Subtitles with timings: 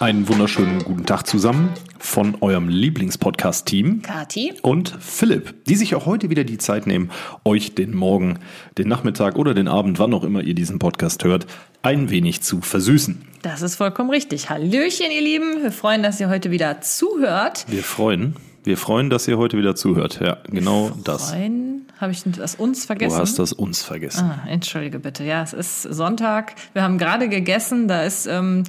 [0.00, 4.00] Einen wunderschönen guten Tag zusammen von eurem Lieblingspodcast-Team.
[4.00, 4.54] Kati.
[4.62, 7.10] Und Philipp, die sich auch heute wieder die Zeit nehmen,
[7.44, 8.38] euch den Morgen,
[8.78, 11.46] den Nachmittag oder den Abend, wann auch immer ihr diesen Podcast hört,
[11.82, 13.20] ein wenig zu versüßen.
[13.42, 14.48] Das ist vollkommen richtig.
[14.48, 15.62] Hallöchen, ihr Lieben.
[15.62, 17.66] Wir freuen, dass ihr heute wieder zuhört.
[17.68, 20.18] Wir freuen, wir freuen, dass ihr heute wieder zuhört.
[20.22, 21.32] Ja, genau das.
[21.32, 21.86] Freuen.
[22.00, 23.14] Habe ich das uns vergessen?
[23.14, 24.24] Du hast das uns vergessen.
[24.24, 25.22] Ah, entschuldige bitte.
[25.22, 26.54] Ja, es ist Sonntag.
[26.72, 27.88] Wir haben gerade gegessen.
[27.88, 28.62] Da ist ähm,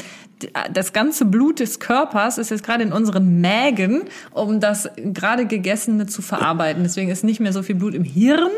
[0.72, 6.06] das ganze Blut des Körpers ist jetzt gerade in unseren Mägen, um das gerade gegessene
[6.06, 6.84] zu verarbeiten.
[6.84, 8.52] Deswegen ist nicht mehr so viel Blut im Hirn.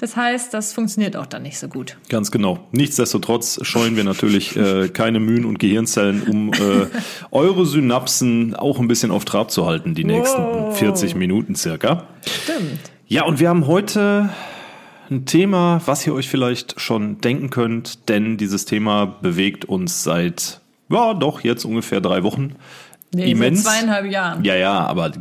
[0.00, 1.98] Das heißt, das funktioniert auch dann nicht so gut.
[2.08, 2.66] Ganz genau.
[2.72, 6.86] Nichtsdestotrotz scheuen wir natürlich äh, keine Mühen und Gehirnzellen, um äh,
[7.30, 10.78] eure Synapsen auch ein bisschen auf Trab zu halten, die nächsten wow.
[10.78, 12.06] 40 Minuten circa.
[12.44, 12.80] Stimmt.
[13.08, 14.30] Ja, und wir haben heute
[15.10, 20.62] ein Thema, was ihr euch vielleicht schon denken könnt, denn dieses Thema bewegt uns seit
[20.90, 22.56] ja, doch, jetzt ungefähr drei Wochen.
[23.12, 23.64] Nee, immens.
[23.64, 24.44] Seit zweieinhalb Jahren.
[24.44, 25.12] Ja, ja, aber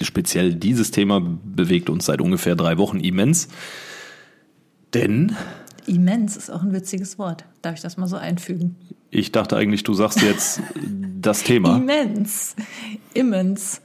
[0.00, 3.48] speziell dieses Thema bewegt uns seit ungefähr drei Wochen immens.
[4.94, 5.36] Denn.
[5.86, 7.44] Immens ist auch ein witziges Wort.
[7.62, 8.76] Darf ich das mal so einfügen?
[9.10, 10.60] Ich dachte eigentlich, du sagst jetzt
[11.20, 11.76] das Thema.
[11.76, 12.56] Immens.
[13.14, 13.80] Immens.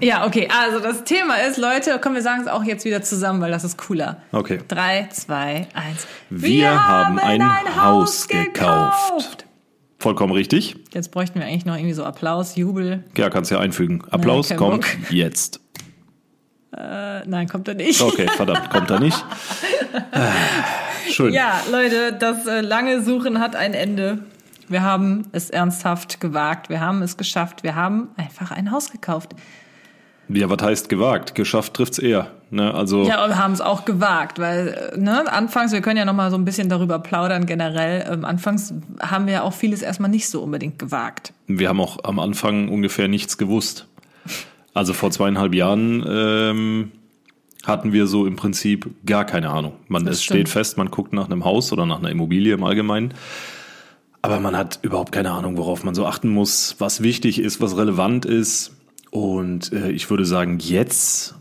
[0.00, 0.48] Ja, okay.
[0.54, 3.64] Also das Thema ist, Leute, komm, wir sagen es auch jetzt wieder zusammen, weil das
[3.64, 4.18] ist cooler.
[4.32, 4.60] Okay.
[4.68, 6.06] Drei, zwei, eins.
[6.30, 8.54] Wir, wir haben ein, ein Haus gekauft.
[8.54, 9.46] gekauft.
[9.98, 10.76] Vollkommen richtig.
[10.92, 13.04] Jetzt bräuchten wir eigentlich noch irgendwie so Applaus, Jubel.
[13.16, 14.02] Ja, kannst ja einfügen.
[14.10, 15.10] Applaus nein, kommt Bock.
[15.10, 15.60] jetzt.
[16.76, 18.00] Äh, nein, kommt er nicht.
[18.00, 19.24] Okay, verdammt, kommt er nicht.
[21.10, 21.32] Schön.
[21.32, 24.24] Ja, Leute, das äh, lange Suchen hat ein Ende.
[24.68, 26.68] Wir haben es ernsthaft gewagt.
[26.68, 27.62] Wir haben es geschafft.
[27.62, 29.34] Wir haben einfach ein Haus gekauft.
[30.28, 31.34] Ja, was heißt gewagt?
[31.34, 32.30] Geschafft trifft's eher.
[32.50, 32.72] Ne?
[32.72, 36.30] Also ja, wir haben es auch gewagt, weil ne, anfangs, wir können ja noch mal
[36.30, 38.06] so ein bisschen darüber plaudern generell.
[38.10, 41.32] Ähm, anfangs haben wir ja auch vieles erstmal nicht so unbedingt gewagt.
[41.46, 43.86] Wir haben auch am Anfang ungefähr nichts gewusst.
[44.72, 46.92] Also vor zweieinhalb Jahren ähm,
[47.64, 49.72] hatten wir so im Prinzip gar keine Ahnung.
[49.88, 53.14] Man es steht fest, man guckt nach einem Haus oder nach einer Immobilie im Allgemeinen.
[54.22, 57.76] Aber man hat überhaupt keine Ahnung, worauf man so achten muss, was wichtig ist, was
[57.76, 58.73] relevant ist.
[59.14, 61.36] Und äh, ich würde sagen, jetzt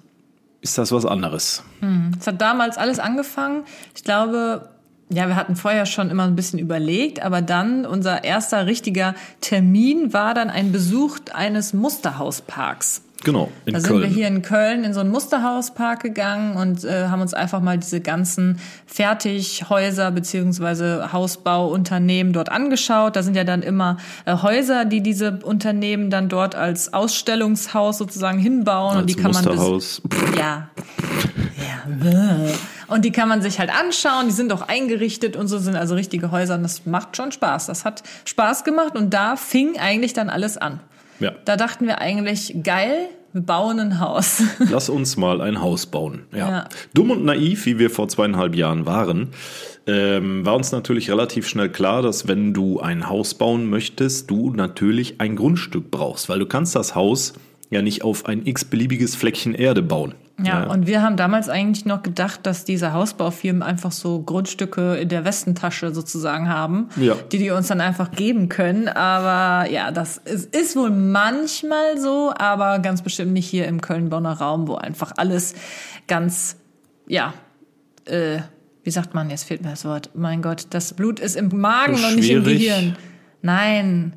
[0.62, 1.64] ist das was anderes.
[1.80, 2.12] Hm.
[2.20, 3.64] Es hat damals alles angefangen.
[3.96, 4.70] Ich glaube,
[5.10, 10.14] ja, wir hatten vorher schon immer ein bisschen überlegt, aber dann unser erster richtiger Termin
[10.14, 13.02] war dann ein Besuch eines Musterhausparks.
[13.24, 17.08] Genau, in da sind wir hier in Köln in so einen Musterhauspark gegangen und äh,
[17.08, 23.16] haben uns einfach mal diese ganzen Fertighäuser beziehungsweise Hausbauunternehmen dort angeschaut.
[23.16, 28.40] Da sind ja dann immer äh, Häuser, die diese Unternehmen dann dort als Ausstellungshaus sozusagen
[28.40, 30.02] hinbauen als und die kann Musterhaus.
[30.04, 30.70] man ja
[31.58, 32.38] ja
[32.88, 34.28] und die kann man sich halt anschauen.
[34.28, 37.68] Die sind auch eingerichtet und so sind also richtige Häuser und das macht schon Spaß.
[37.68, 40.80] Das hat Spaß gemacht und da fing eigentlich dann alles an.
[41.24, 41.34] Ja.
[41.46, 44.44] Da dachten wir eigentlich, geil, wir bauen ein Haus.
[44.70, 46.24] Lass uns mal ein Haus bauen.
[46.32, 46.50] Ja.
[46.50, 46.70] ja.
[46.94, 49.30] Dumm und naiv, wie wir vor zweieinhalb Jahren waren,
[49.88, 54.52] ähm, war uns natürlich relativ schnell klar, dass wenn du ein Haus bauen möchtest, du
[54.52, 57.34] natürlich ein Grundstück brauchst, weil du kannst das Haus
[57.70, 60.14] ja nicht auf ein x-beliebiges Fleckchen Erde bauen.
[60.40, 64.96] Ja, ja, und wir haben damals eigentlich noch gedacht, dass diese Hausbaufirmen einfach so Grundstücke
[64.96, 67.16] in der Westentasche sozusagen haben, ja.
[67.32, 68.88] die die uns dann einfach geben können.
[68.88, 74.34] Aber ja, das ist, ist wohl manchmal so, aber ganz bestimmt nicht hier im Köln-Bonner
[74.34, 75.54] Raum, wo einfach alles
[76.08, 76.58] ganz,
[77.08, 77.36] ja,
[78.06, 78.40] äh,
[78.84, 82.04] wie sagt man, jetzt fehlt mir das Wort, mein Gott, das Blut ist im Magen
[82.04, 82.98] und nicht im Gehirn.
[83.44, 84.14] Nein,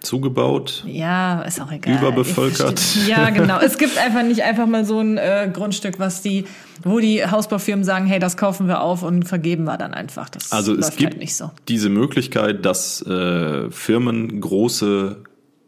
[0.00, 0.84] zugebaut.
[0.86, 1.98] Ja, ist auch egal.
[1.98, 2.80] Überbevölkert.
[3.06, 3.58] Ja, genau.
[3.60, 6.44] Es gibt einfach nicht einfach mal so ein äh, Grundstück, was die,
[6.82, 10.28] wo die Hausbaufirmen sagen, hey, das kaufen wir auf und vergeben wir dann einfach.
[10.28, 11.50] Das also es gibt halt nicht so.
[11.68, 15.16] diese Möglichkeit, dass äh, Firmen große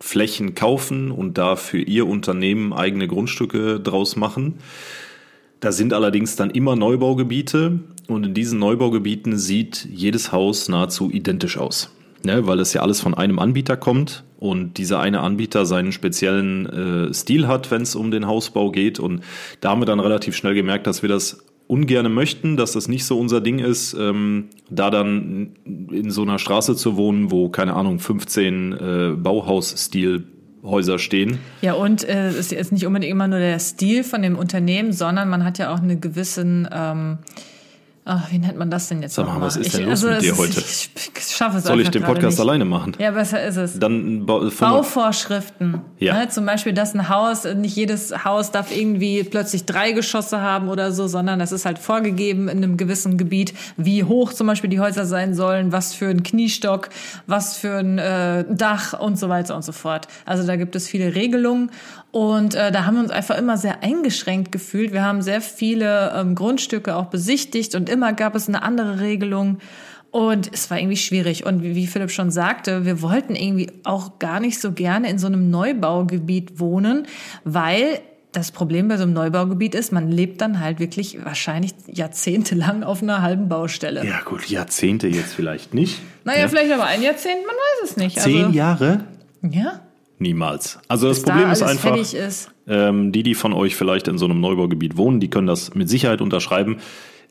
[0.00, 4.54] Flächen kaufen und da für ihr Unternehmen eigene Grundstücke draus machen.
[5.60, 11.58] Da sind allerdings dann immer Neubaugebiete und in diesen Neubaugebieten sieht jedes Haus nahezu identisch
[11.58, 11.90] aus
[12.24, 16.66] ne, weil das ja alles von einem Anbieter kommt und dieser eine Anbieter seinen speziellen
[17.10, 19.00] äh, Stil hat, wenn es um den Hausbau geht.
[19.00, 19.22] Und
[19.60, 23.04] da haben wir dann relativ schnell gemerkt, dass wir das ungerne möchten, dass das nicht
[23.04, 25.50] so unser Ding ist, ähm, da dann
[25.90, 30.24] in so einer Straße zu wohnen, wo, keine Ahnung, 15 äh, Bauhausstil
[30.62, 31.38] Häuser stehen.
[31.62, 35.28] Ja, und äh, es ist nicht unbedingt immer nur der Stil von dem Unternehmen, sondern
[35.28, 37.18] man hat ja auch eine gewissen ähm,
[38.10, 40.14] Ach, wie nennt man das denn jetzt Sag mal, was ist denn ich, los also
[40.14, 40.60] mit dir heute?
[40.60, 42.40] Ich, ich schaffe es Soll ich den Podcast nicht.
[42.40, 42.94] alleine machen?
[42.98, 43.78] Ja, besser ist es.
[43.78, 45.82] Dann ba- Bauvorschriften.
[45.98, 46.14] Ja.
[46.14, 50.68] Ne, zum Beispiel, dass ein Haus, nicht jedes Haus darf irgendwie plötzlich drei Geschosse haben
[50.70, 54.70] oder so, sondern das ist halt vorgegeben in einem gewissen Gebiet, wie hoch zum Beispiel
[54.70, 56.88] die Häuser sein sollen, was für ein Kniestock,
[57.26, 60.08] was für ein äh, Dach und so weiter und so fort.
[60.24, 61.70] Also da gibt es viele Regelungen
[62.10, 64.92] und äh, da haben wir uns einfach immer sehr eingeschränkt gefühlt.
[64.92, 69.58] Wir haben sehr viele ähm, Grundstücke auch besichtigt und immer gab es eine andere Regelung.
[70.10, 71.44] Und es war irgendwie schwierig.
[71.44, 75.26] Und wie Philipp schon sagte, wir wollten irgendwie auch gar nicht so gerne in so
[75.26, 77.06] einem Neubaugebiet wohnen,
[77.44, 78.00] weil
[78.32, 83.02] das Problem bei so einem Neubaugebiet ist, man lebt dann halt wirklich wahrscheinlich jahrzehntelang auf
[83.02, 84.04] einer halben Baustelle.
[84.06, 86.00] Ja, gut, Jahrzehnte jetzt vielleicht nicht.
[86.24, 88.18] Naja, vielleicht aber ein Jahrzehnt, man weiß es nicht.
[88.18, 89.04] Zehn also, Jahre?
[89.42, 89.80] Ja,
[90.18, 90.78] Niemals.
[90.88, 92.50] Also das bis Problem da ist einfach, ist.
[92.66, 95.88] ähm, die, die von euch vielleicht in so einem Neubaugebiet wohnen, die können das mit
[95.88, 96.78] Sicherheit unterschreiben.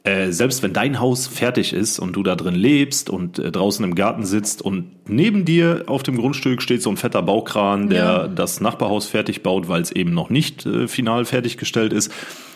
[0.03, 3.83] Äh, selbst wenn dein Haus fertig ist und du da drin lebst und äh, draußen
[3.83, 7.97] im Garten sitzt und neben dir auf dem Grundstück steht so ein fetter Baukran, der
[8.05, 8.27] Ja.
[8.27, 12.09] das Nachbarhaus fertig baut, weil es eben noch nicht äh, final fertiggestellt ist.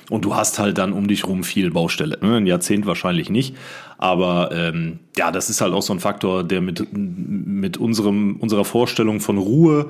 [0.09, 2.17] Und du hast halt dann um dich rum viel Baustelle.
[2.21, 2.37] Ne?
[2.37, 3.55] Ein Jahrzehnt wahrscheinlich nicht.
[3.97, 8.65] Aber ähm, ja, das ist halt auch so ein Faktor, der mit, mit unserem, unserer
[8.65, 9.87] Vorstellung von Ruhe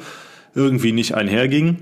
[0.53, 1.77] irgendwie nicht einherging.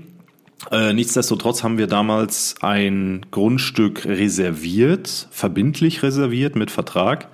[0.70, 7.28] Äh, nichtsdestotrotz haben wir damals ein Grundstück reserviert, verbindlich reserviert mit Vertrag.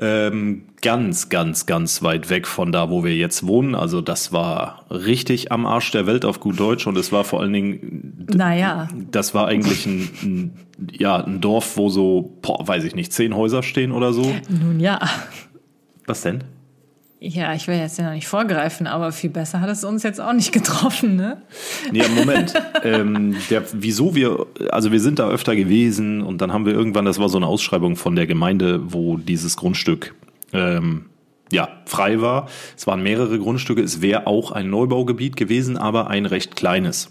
[0.00, 3.74] Ähm, ganz, ganz, ganz weit weg von da, wo wir jetzt wohnen.
[3.74, 7.40] Also das war richtig am Arsch der Welt auf gut Deutsch und es war vor
[7.40, 10.52] allen Dingen Naja, das war eigentlich ein, ein,
[10.92, 14.32] ja, ein Dorf, wo so, boah, weiß ich nicht, zehn Häuser stehen oder so.
[14.48, 15.00] nun ja.
[16.06, 16.44] Was denn?
[17.20, 20.20] Ja, ich will jetzt ja noch nicht vorgreifen, aber viel besser hat es uns jetzt
[20.20, 21.42] auch nicht getroffen, ne?
[21.90, 22.54] Nee, Moment.
[22.84, 27.04] ähm, der, wieso wir, also wir sind da öfter gewesen und dann haben wir irgendwann,
[27.04, 30.14] das war so eine Ausschreibung von der Gemeinde, wo dieses Grundstück
[30.52, 31.06] ähm,
[31.50, 32.48] ja, frei war.
[32.76, 37.10] Es waren mehrere Grundstücke, es wäre auch ein Neubaugebiet gewesen, aber ein recht kleines.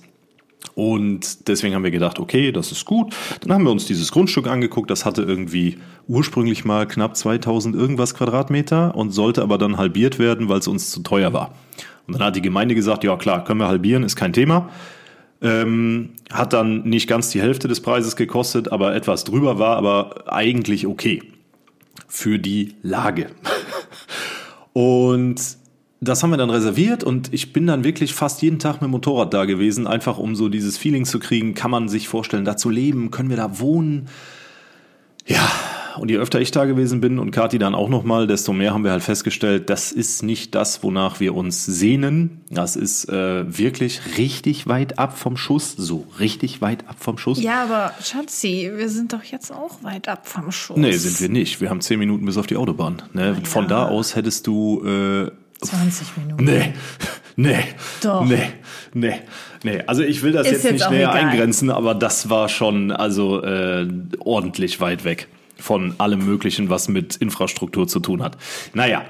[0.76, 3.16] Und deswegen haben wir gedacht, okay, das ist gut.
[3.42, 4.90] Dann haben wir uns dieses Grundstück angeguckt.
[4.90, 5.78] Das hatte irgendwie
[6.08, 10.92] ursprünglich mal knapp 2000 irgendwas Quadratmeter und sollte aber dann halbiert werden, weil es uns
[10.92, 11.56] zu teuer war.
[12.06, 14.70] Und dann hat die Gemeinde gesagt, ja klar, können wir halbieren, ist kein Thema.
[15.42, 20.32] Ähm, hat dann nicht ganz die Hälfte des Preises gekostet, aber etwas drüber war aber
[20.32, 21.22] eigentlich okay
[22.08, 23.28] für die Lage.
[24.74, 25.42] Und
[26.00, 28.92] das haben wir dann reserviert und ich bin dann wirklich fast jeden Tag mit dem
[28.92, 32.56] Motorrad da gewesen, einfach um so dieses Feeling zu kriegen, kann man sich vorstellen, da
[32.56, 34.08] zu leben, können wir da wohnen?
[35.26, 35.50] Ja,
[35.98, 38.84] und je öfter ich da gewesen bin und Kathi dann auch nochmal, desto mehr haben
[38.84, 42.42] wir halt festgestellt, das ist nicht das, wonach wir uns sehnen.
[42.50, 47.42] Das ist äh, wirklich richtig weit ab vom Schuss, so richtig weit ab vom Schuss.
[47.42, 50.78] Ja, aber Schatzi, wir sind doch jetzt auch weit ab vom Schuss.
[50.78, 51.62] Nee, sind wir nicht.
[51.62, 53.02] Wir haben zehn Minuten bis auf die Autobahn.
[53.14, 53.36] Ne?
[53.44, 56.44] Von da aus hättest du äh, 20 Minuten.
[56.44, 56.74] Nee,
[57.36, 57.60] nee,
[58.02, 58.26] Doch.
[58.26, 58.50] nee,
[58.94, 59.20] nee,
[59.64, 59.84] nee.
[59.88, 61.26] Also ich will das Ist jetzt, jetzt nicht näher egal.
[61.26, 63.88] eingrenzen, aber das war schon also äh,
[64.20, 65.28] ordentlich weit weg
[65.58, 68.38] von allem Möglichen, was mit Infrastruktur zu tun hat.
[68.74, 69.02] Naja,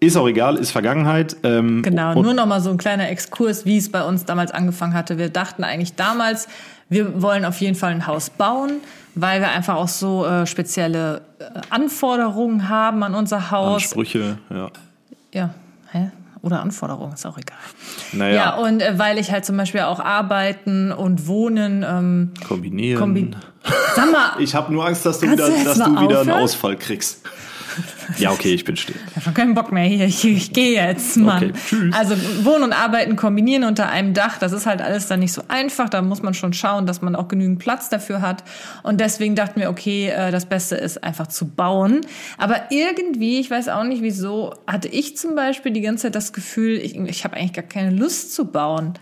[0.00, 1.36] ist auch egal, ist Vergangenheit.
[1.42, 4.94] Ähm, Genau, nur noch mal so ein kleiner Exkurs, wie es bei uns damals angefangen
[4.94, 5.18] hatte.
[5.18, 6.48] Wir dachten eigentlich damals,
[6.88, 8.80] wir wollen auf jeden Fall ein Haus bauen,
[9.14, 13.82] weil wir einfach auch so äh, spezielle äh, Anforderungen haben an unser Haus.
[13.82, 14.70] Ansprüche, ja.
[15.34, 15.54] Ja?
[16.42, 17.58] Oder Anforderungen, ist auch egal.
[18.12, 22.98] Naja, Ja, und äh, weil ich halt zum Beispiel auch arbeiten und wohnen ähm, kombinieren.
[22.98, 23.30] kombi
[23.94, 26.30] Sag mal, ich habe nur Angst, dass du wieder, du dass du wieder einen?
[26.30, 27.22] Ausfall kriegst.
[28.18, 28.96] Ja, okay, ich bin still.
[29.16, 30.06] Ich habe keinen Bock mehr hier.
[30.06, 31.50] Ich, ich gehe jetzt, Mann.
[31.50, 31.94] Okay, tschüss.
[31.94, 35.42] Also Wohnen und Arbeiten kombinieren unter einem Dach, das ist halt alles dann nicht so
[35.48, 35.88] einfach.
[35.88, 38.44] Da muss man schon schauen, dass man auch genügend Platz dafür hat.
[38.82, 42.00] Und deswegen dachten wir, okay, äh, das Beste ist einfach zu bauen.
[42.38, 46.32] Aber irgendwie, ich weiß auch nicht wieso, hatte ich zum Beispiel die ganze Zeit das
[46.32, 48.94] Gefühl, ich, ich habe eigentlich gar keine Lust zu bauen.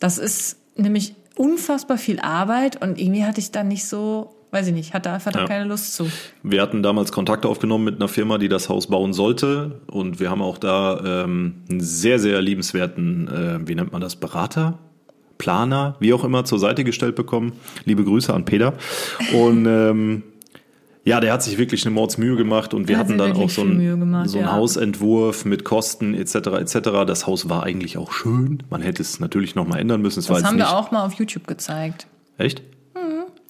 [0.00, 4.72] Das ist nämlich unfassbar viel Arbeit und irgendwie hatte ich da nicht so, weiß ich
[4.74, 5.46] nicht, einfach da Ja.
[5.46, 6.08] keine Lust zu.
[6.42, 9.80] Wir hatten damals Kontakt aufgenommen mit einer Firma, die das Haus bauen sollte.
[9.86, 14.16] Und wir haben auch da ähm, einen sehr, sehr liebenswerten, äh, wie nennt man das,
[14.16, 14.78] Berater?
[15.38, 17.52] Planer, wie auch immer, zur Seite gestellt bekommen.
[17.84, 18.74] Liebe Grüße an Peter.
[19.32, 20.22] Und ähm,
[21.04, 23.62] ja, der hat sich wirklich eine Mordsmühe gemacht und wir Hat hatten dann auch so
[23.62, 24.52] einen, gemacht, so einen ja.
[24.52, 26.34] Hausentwurf mit Kosten etc.
[26.34, 26.74] etc.
[27.06, 28.62] Das Haus war eigentlich auch schön.
[28.68, 30.18] Man hätte es natürlich noch mal ändern müssen.
[30.18, 32.06] Es Das haben wir auch mal auf YouTube gezeigt.
[32.36, 32.62] echt,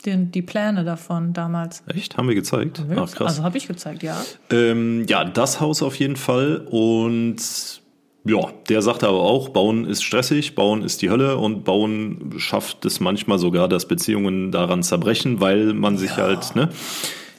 [0.04, 1.82] Die, die Pläne davon damals.
[1.86, 2.82] echt, haben wir gezeigt.
[2.90, 3.28] Ach krass.
[3.28, 4.16] Also habe ich gezeigt, ja.
[4.50, 6.66] Ähm, ja, das Haus auf jeden Fall.
[6.70, 7.36] Und
[8.24, 12.84] ja, der sagte aber auch, Bauen ist stressig, Bauen ist die Hölle und Bauen schafft
[12.84, 16.68] es manchmal sogar, dass Beziehungen daran zerbrechen, weil man sich halt, ne?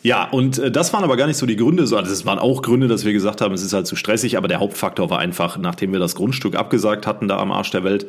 [0.04, 1.86] Ja, und äh, das waren aber gar nicht so die Gründe.
[1.86, 4.38] So, also es waren auch Gründe, dass wir gesagt haben, es ist halt zu stressig,
[4.38, 7.84] aber der Hauptfaktor war einfach, nachdem wir das Grundstück abgesagt hatten, da am Arsch der
[7.84, 8.08] Welt,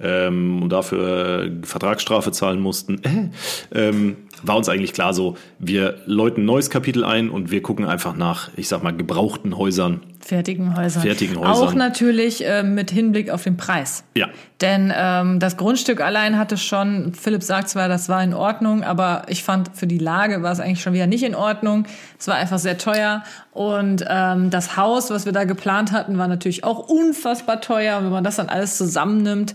[0.00, 5.98] ähm, und dafür äh, Vertragsstrafe zahlen mussten, äh, ähm, war uns eigentlich klar so, wir
[6.06, 10.00] läuten ein neues Kapitel ein und wir gucken einfach nach, ich sag mal, gebrauchten Häusern.
[10.20, 11.02] Fertigen Häusern.
[11.02, 11.52] Fertigen Häusern.
[11.52, 14.04] Auch natürlich äh, mit Hinblick auf den Preis.
[14.14, 14.28] Ja.
[14.60, 19.22] Denn ähm, das Grundstück allein hatte schon, Philipp sagt zwar, das war in Ordnung, aber
[19.28, 21.86] ich fand, für die Lage war es eigentlich schon wieder nicht in Ordnung.
[22.18, 23.24] Es war einfach sehr teuer.
[23.52, 27.98] Und ähm, das Haus, was wir da geplant hatten, war natürlich auch unfassbar teuer.
[27.98, 29.54] Und wenn man das dann alles zusammennimmt,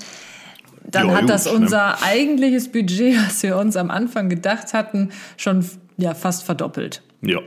[0.91, 1.51] dann Ja, hat das ne?
[1.53, 5.65] unser eigentliches Budget, was wir uns am Anfang gedacht hatten, schon
[5.97, 7.01] ja, fast verdoppelt.
[7.21, 7.39] Ja.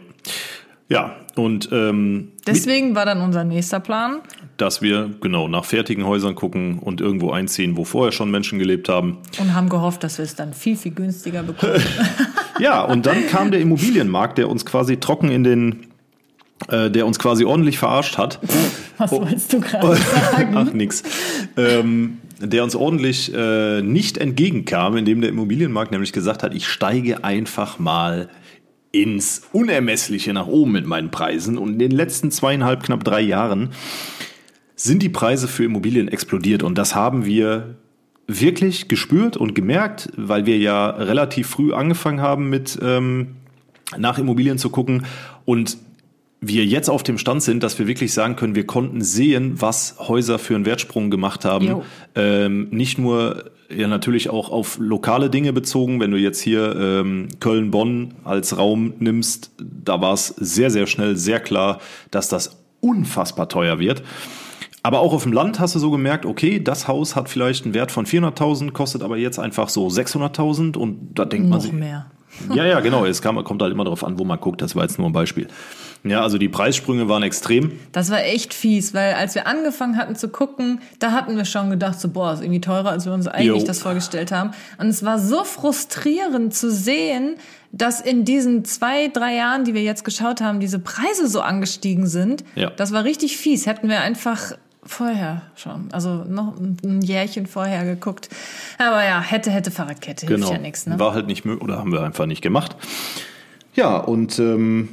[0.89, 4.23] Ja, und ähm, Deswegen war dann unser nächster Plan.
[4.57, 8.89] dass wir genau nach fertigen Häusern gucken und irgendwo einziehen, wo vorher schon Menschen gelebt
[8.89, 9.19] haben.
[9.39, 11.75] Und haben gehofft, dass wir es dann viel, viel günstiger bekommen.
[12.59, 15.87] Ja, und dann kam der Immobilienmarkt, der uns quasi trocken in den,
[16.69, 18.39] äh, der uns quasi ordentlich verarscht hat.
[18.99, 19.97] Was wolltest du gerade
[20.33, 20.55] sagen?
[20.55, 21.03] Ach, nix.
[21.57, 27.23] Ähm, der uns ordentlich äh, nicht entgegenkam, indem der Immobilienmarkt nämlich gesagt hat, ich steige
[27.23, 28.29] einfach mal
[28.93, 31.59] ins Unermessliche nach oben mit meinen Preisen.
[31.59, 33.71] Und in den letzten zweieinhalb, knapp drei Jahren
[34.75, 36.63] sind die Preise für Immobilien explodiert.
[36.63, 37.77] Und das haben wir
[38.27, 43.37] wirklich gespürt und gemerkt, weil wir ja relativ früh angefangen haben mit ähm,
[43.99, 45.05] nach Immobilien zu gucken
[45.45, 45.77] und
[46.41, 49.97] wir jetzt auf dem Stand sind, dass wir wirklich sagen können, wir konnten sehen, was
[49.99, 51.83] Häuser für einen Wertsprung gemacht haben.
[52.15, 56.01] Ähm, nicht nur ja natürlich auch auf lokale Dinge bezogen.
[56.01, 61.17] Wenn du jetzt hier ähm, Köln-Bonn als Raum nimmst, da war es sehr, sehr schnell
[61.17, 61.79] sehr klar,
[62.11, 64.03] dass das unfassbar teuer wird.
[64.83, 67.75] Aber auch auf dem Land hast du so gemerkt, okay, das Haus hat vielleicht einen
[67.75, 71.73] Wert von 400.000, kostet aber jetzt einfach so 600.000 und da denkt man Noch sich,
[71.73, 72.11] mehr.
[72.55, 73.05] ja, ja, genau.
[73.05, 74.63] Es kam, kommt halt immer darauf an, wo man guckt.
[74.63, 75.49] Das war jetzt nur ein Beispiel.
[76.03, 77.73] Ja, also die Preissprünge waren extrem.
[77.93, 81.69] Das war echt fies, weil als wir angefangen hatten zu gucken, da hatten wir schon
[81.69, 83.67] gedacht, so boah, ist irgendwie teurer, als wir uns eigentlich Jo.
[83.67, 84.53] das vorgestellt haben.
[84.79, 87.35] Und es war so frustrierend zu sehen,
[87.73, 92.07] dass in diesen zwei, drei Jahren, die wir jetzt geschaut haben, diese Preise so angestiegen
[92.07, 92.45] sind.
[92.55, 92.71] Ja.
[92.71, 93.67] Das war richtig fies.
[93.67, 94.53] Hätten wir einfach
[94.83, 98.31] vorher schon, also noch ein Jährchen vorher geguckt.
[98.79, 100.53] Aber ja, hätte, hätte Fahrradkette, hilft Genau.
[100.53, 100.87] ja nichts.
[100.87, 100.99] Ne?
[100.99, 102.75] War halt nicht möglich oder haben wir einfach nicht gemacht.
[103.75, 104.89] Ja, und ähm,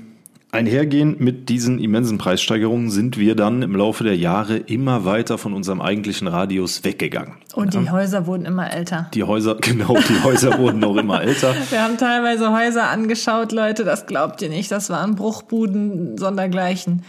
[0.51, 5.53] einhergehend mit diesen immensen Preissteigerungen sind wir dann im Laufe der Jahre immer weiter von
[5.53, 7.33] unserem eigentlichen Radius weggegangen.
[7.53, 9.09] Und die Häuser wurden immer älter.
[9.13, 11.53] Die Häuser, genau, die Häuser wurden noch immer älter.
[11.69, 14.71] Wir haben teilweise Häuser angeschaut, Leute, das glaubt ihr nicht.
[14.71, 17.03] Das waren Bruchbuden sondergleichen,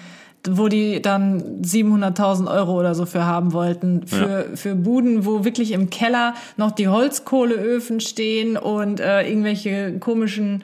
[0.49, 4.07] wo die dann 700.000 Euro oder so für haben wollten.
[4.07, 10.62] Für, für Buden, wo wirklich im Keller noch die Holzkohleöfen stehen und äh, irgendwelche komischen,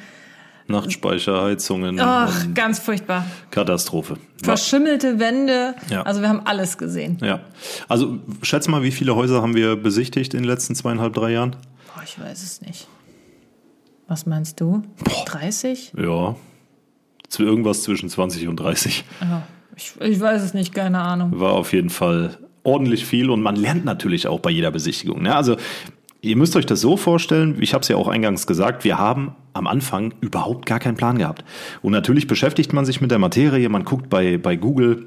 [0.66, 2.00] Nachtspeicherheizungen.
[2.00, 3.26] ach, ganz furchtbar.
[3.50, 4.16] Katastrophe.
[4.42, 5.74] Verschimmelte Wände.
[5.90, 6.02] Ja.
[6.02, 7.18] Also wir haben alles gesehen.
[7.22, 7.40] ja.
[7.88, 11.56] Also schätz mal, wie viele Häuser haben wir besichtigt in den letzten zweieinhalb, drei Jahren?
[11.94, 12.86] Boah, ich weiß es nicht.
[14.08, 14.82] Was meinst du?
[15.26, 15.92] 30?
[15.96, 16.36] Ja.
[17.28, 19.04] Zu irgendwas zwischen 20 und 30.
[19.20, 19.42] Ja,
[19.76, 21.40] ich, ich weiß es nicht, keine Ahnung.
[21.40, 25.22] War auf jeden Fall ordentlich viel und man lernt natürlich auch bei jeder Besichtigung.
[25.22, 25.34] Ne?
[25.34, 25.56] Also
[26.24, 29.34] ihr müsst euch das so vorstellen, ich habe es ja auch eingangs gesagt, wir haben
[29.52, 31.44] am Anfang überhaupt gar keinen Plan gehabt.
[31.82, 35.06] Und natürlich beschäftigt man sich mit der Materie, man guckt bei, bei Google,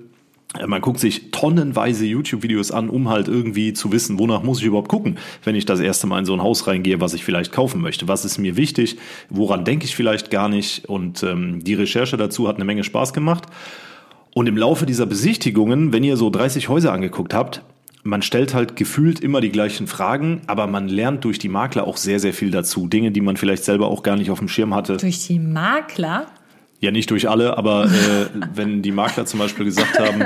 [0.57, 4.65] äh, man guckt sich tonnenweise YouTube-Videos an, um halt irgendwie zu wissen, wonach muss ich
[4.65, 7.51] überhaupt gucken, wenn ich das erste Mal in so ein Haus reingehe, was ich vielleicht
[7.51, 8.07] kaufen möchte.
[8.07, 8.97] Was ist mir wichtig?
[9.29, 10.85] Woran denke ich vielleicht gar nicht?
[10.85, 13.45] Und ähm, die Recherche dazu hat eine Menge Spaß gemacht.
[14.33, 17.63] Und im Laufe dieser Besichtigungen, wenn ihr so 30 Häuser angeguckt habt,
[18.07, 21.97] man stellt halt gefühlt immer die gleichen Fragen, aber man lernt durch die Makler auch
[21.97, 22.87] sehr, sehr viel dazu.
[22.87, 24.97] Dinge, die man vielleicht selber auch gar nicht auf dem Schirm hatte.
[24.97, 26.27] Durch die Makler?
[26.79, 27.89] Ja, nicht durch alle, aber äh,
[28.55, 30.23] wenn die Makler zum Beispiel gesagt haben,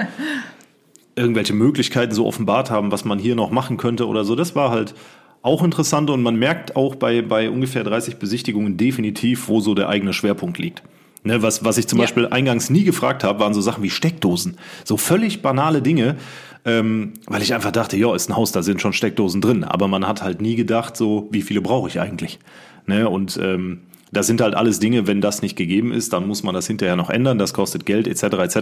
[1.16, 4.70] irgendwelche Möglichkeiten so offenbart haben, was man hier noch machen könnte oder so, das war
[4.70, 4.94] halt
[5.42, 9.90] auch interessant und man merkt auch bei, bei ungefähr 30 Besichtigungen definitiv, wo so der
[9.90, 10.84] eigene Schwerpunkt liegt.
[11.24, 12.04] Ne, was, was ich zum Ja.
[12.06, 14.58] Beispiel eingangs nie gefragt habe, waren so Sachen wie Steckdosen.
[14.84, 16.16] So völlig banale Dinge,
[16.66, 19.64] ähm, weil ich einfach dachte, ja, ist ein Haus, da sind schon Steckdosen drin.
[19.64, 22.40] Aber man hat halt nie gedacht, so, wie viele brauche ich eigentlich?
[22.86, 26.44] Ne, und ähm, das sind halt alles Dinge, wenn das nicht gegeben ist, dann muss
[26.44, 28.24] man das hinterher noch ändern, das kostet Geld etc.
[28.24, 28.58] etc.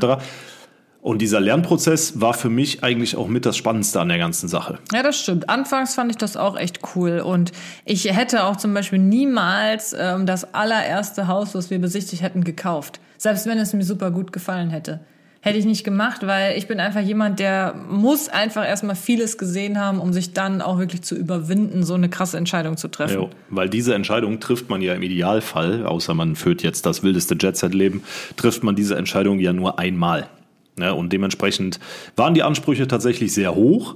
[1.02, 4.80] Und dieser Lernprozess war für mich eigentlich auch mit das Spannendste an der ganzen Sache.
[4.92, 5.50] Ja, das stimmt.
[5.50, 7.22] Anfangs fand ich das auch echt cool.
[7.22, 7.54] Und
[7.86, 13.00] ich hätte auch zum Beispiel niemals ähm, das allererste Haus, was wir besichtigt hätten, gekauft.
[13.18, 15.00] Selbst wenn es mir super gut gefallen hätte.
[15.42, 19.80] Hätte ich nicht gemacht, weil ich bin einfach jemand, der muss einfach erstmal vieles gesehen
[19.80, 23.16] haben, um sich dann auch wirklich zu überwinden, so eine krasse Entscheidung zu treffen.
[23.16, 27.38] Jo, weil diese Entscheidung trifft man ja im Idealfall, außer man führt jetzt das wildeste
[27.40, 28.04] Jet-Set-Leben,
[28.36, 30.28] trifft man diese Entscheidung ja nur einmal.
[30.76, 30.94] Ne?
[30.94, 31.80] Und dementsprechend
[32.18, 33.96] waren die Ansprüche tatsächlich sehr hoch.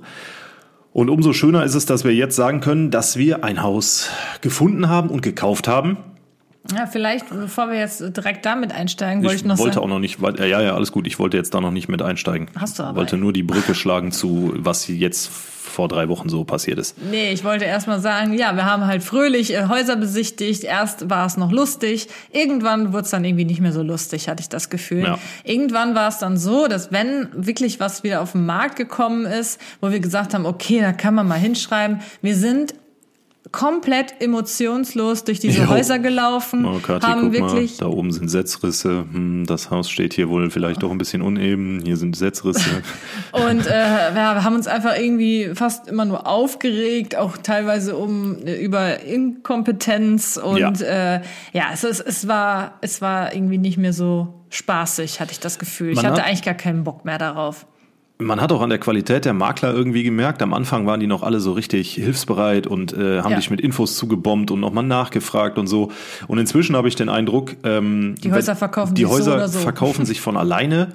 [0.94, 4.10] Und umso schöner ist es, dass wir jetzt sagen können, dass wir ein Haus
[4.42, 5.98] gefunden haben und gekauft haben.
[6.72, 9.86] Ja, vielleicht, bevor wir jetzt direkt damit einsteigen, Ich wollte ich noch wollte sagen.
[9.86, 11.08] auch noch nicht, ja, ja, alles gut.
[11.08, 12.50] Ich wollte jetzt da noch nicht mit einsteigen.
[12.58, 12.96] Hast du aber.
[12.98, 15.30] Wollte nur die Brücke schlagen zu, was jetzt
[15.74, 16.96] vor drei Wochen so passiert ist.
[17.10, 20.64] Nee, ich wollte erst mal sagen, ja, wir haben halt fröhlich äh, Häuser besichtigt.
[20.64, 22.08] Erst war es noch lustig.
[22.32, 25.04] Irgendwann wurde es dann irgendwie nicht mehr so lustig, hatte ich das Gefühl.
[25.04, 25.20] Ja.
[25.44, 29.60] Irgendwann war es dann so, dass wenn wirklich was wieder auf den Markt gekommen ist,
[29.82, 32.76] wo wir gesagt haben, okay, da kann man mal hinschreiben, wir sind
[33.52, 35.68] komplett emotionslos durch diese Jo.
[35.70, 39.06] Häuser gelaufen, Oh, Kathi, haben guck wirklich mal, da oben sind Setzrisse.
[39.12, 41.82] Hm, das Haus steht hier wohl vielleicht doch ein bisschen uneben.
[41.84, 42.82] Hier sind Setzrisse.
[43.32, 43.70] Und äh,
[44.16, 50.38] ja, wir haben uns einfach irgendwie fast immer nur aufgeregt, auch teilweise um über Inkompetenz
[50.38, 50.72] und ja,
[51.16, 51.22] äh,
[51.54, 55.60] ja es, es, es war es war irgendwie nicht mehr so spaßig, hatte ich das
[55.60, 55.90] Gefühl.
[55.92, 57.66] Ich Man hatte hat- eigentlich gar keinen Bock mehr darauf.
[58.20, 61.24] Man hat auch an der Qualität der Makler irgendwie gemerkt, am Anfang waren die noch
[61.24, 63.38] alle so richtig hilfsbereit und äh, haben Ja.
[63.38, 65.92] dich mit Infos zugebombt und nochmal nachgefragt und so.
[66.28, 69.60] Und inzwischen habe ich den Eindruck, ähm, Die Häuser verkaufen die so Häuser oder so.
[69.60, 70.94] verkaufen sich von alleine.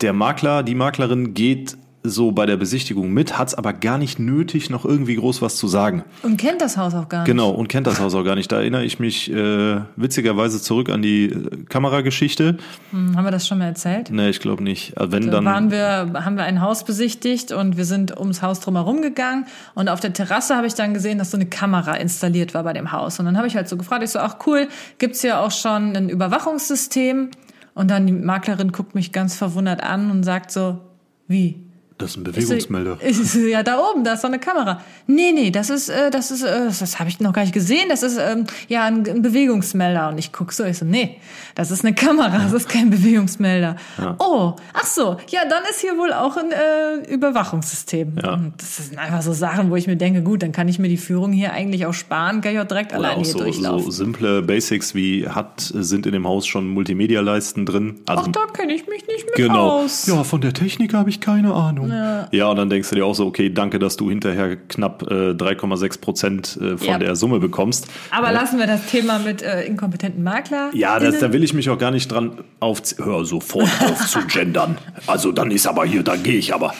[0.00, 1.76] Der Makler, die Maklerin geht
[2.06, 5.56] so bei der Besichtigung mit, hat es aber gar nicht nötig, noch irgendwie groß was
[5.56, 6.04] zu sagen.
[6.22, 7.26] Und kennt das Haus auch gar nicht.
[7.26, 8.52] Genau, und kennt das Haus auch gar nicht.
[8.52, 12.58] Da erinnere ich mich äh, witzigerweise zurück an die äh, Kamerageschichte.
[12.90, 14.10] Hm, haben wir das schon mal erzählt?
[14.10, 14.98] Nee, ich glaube nicht.
[14.98, 15.44] Also Wenn Da dann.
[15.46, 19.88] waren wir, haben wir ein Haus besichtigt und wir sind ums Haus drumherum gegangen und
[19.88, 22.92] auf der Terrasse habe ich dann gesehen, dass so eine Kamera installiert war bei dem
[22.92, 23.18] Haus.
[23.18, 24.68] Und dann habe ich halt so gefragt, ich so, ach cool,
[24.98, 27.30] gibt's ja auch schon ein Überwachungssystem?
[27.74, 30.80] Und dann die Maklerin guckt mich ganz verwundert an und sagt so,
[31.26, 31.63] wie?
[31.98, 32.98] Das ist ein Bewegungsmelder.
[33.04, 34.82] Ich so, ja, da oben, da ist so eine Kamera.
[35.06, 37.54] Nee, nee, das ist, äh, das ist, äh, das, das habe ich noch gar nicht
[37.54, 37.88] gesehen.
[37.88, 40.08] Das ist ähm, ja ein, ein Bewegungsmelder.
[40.08, 41.20] Und ich guck so, ich so, nee,
[41.54, 43.76] das ist eine Kamera, das ist kein Bewegungsmelder.
[44.18, 48.14] Oh, ach so, ja, dann ist hier wohl auch ein äh, Überwachungssystem.
[48.22, 48.34] Ja.
[48.34, 50.88] Und das sind einfach so Sachen, wo ich mir denke, gut, dann kann ich mir
[50.88, 53.38] die Führung hier eigentlich auch sparen, kann ich auch direkt Oder alleine auch hier so,
[53.38, 53.84] durchlaufen.
[53.84, 58.00] so simple Basics wie hat sind in dem Haus schon Multimedia-Leisten drin.
[58.06, 59.82] Also ach, da kenne ich mich nicht mit genau.
[59.82, 60.06] aus.
[60.06, 61.92] Ja, von der Technik habe ich keine Ahnung.
[62.32, 62.48] Ja.
[62.48, 66.00] und dann denkst du dir auch so, okay, danke, dass du hinterher knapp äh, 3,6
[66.00, 66.98] Prozent äh, von Ja.
[66.98, 67.86] der Summe bekommst.
[68.10, 70.70] Aber lassen wir das Thema mit äh, inkompetenten Makler.
[70.74, 74.20] Ja, das, da will ich mich auch gar nicht dran auf, hör sofort auf zu
[74.28, 74.78] gendern.
[75.06, 76.74] Also dann ist aber hier, dann gehe ich aber.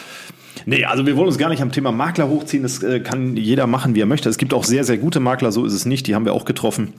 [0.65, 2.63] Nee, also wir wollen uns gar nicht am Thema Makler hochziehen.
[2.63, 4.29] Das äh, kann jeder machen, wie er möchte.
[4.29, 6.07] Es gibt auch sehr, sehr gute Makler, so ist es nicht.
[6.07, 6.93] Die haben wir auch getroffen.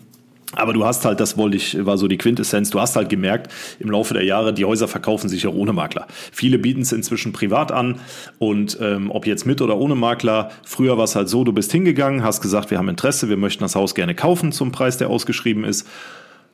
[0.52, 3.52] Aber du hast halt, das wollte ich, war so die Quintessenz, du hast halt gemerkt,
[3.78, 6.06] im Laufe der Jahre, die Häuser verkaufen sich auch ohne Makler.
[6.32, 7.96] Viele bieten es inzwischen privat an
[8.38, 11.72] und ähm, ob jetzt mit oder ohne Makler, früher war es halt so, du bist
[11.72, 15.10] hingegangen, hast gesagt, wir haben Interesse, wir möchten das Haus gerne kaufen zum Preis, der
[15.10, 15.86] ausgeschrieben ist.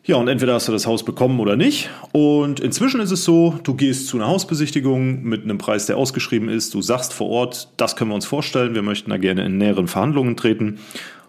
[0.04, 1.88] Ja, und entweder hast du das Haus bekommen oder nicht.
[2.10, 6.48] Und inzwischen ist es so, du gehst zu einer Hausbesichtigung mit einem Preis, der ausgeschrieben
[6.48, 6.74] ist.
[6.74, 9.86] Du sagst vor Ort, das können wir uns vorstellen, wir möchten da gerne in näheren
[9.86, 10.80] Verhandlungen treten.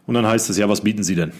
[0.07, 1.33] Und dann heißt es, ja, was bieten Sie denn?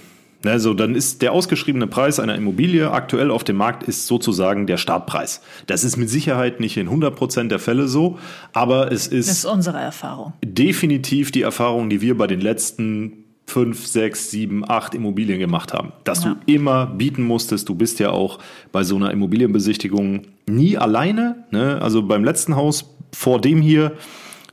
[0.45, 4.77] Also dann ist der ausgeschriebene Preis einer Immobilie aktuell auf dem Markt ist sozusagen der
[4.77, 5.41] Startpreis.
[5.67, 8.19] Das ist mit Sicherheit nicht in 100% der Fälle so,
[8.51, 10.33] aber es Das ist unsere Erfahrung.
[10.43, 15.91] definitiv die Erfahrung, die wir bei den letzten fünf, sechs, sieben, acht Immobilien gemacht haben.
[16.03, 16.35] Dass Ja.
[16.45, 17.67] du immer bieten musstest.
[17.69, 18.39] Du bist ja auch
[18.71, 21.43] bei so einer Immobilienbesichtigung nie alleine.
[21.51, 21.81] Ne?
[21.81, 23.93] Also beim letzten Haus vor dem hier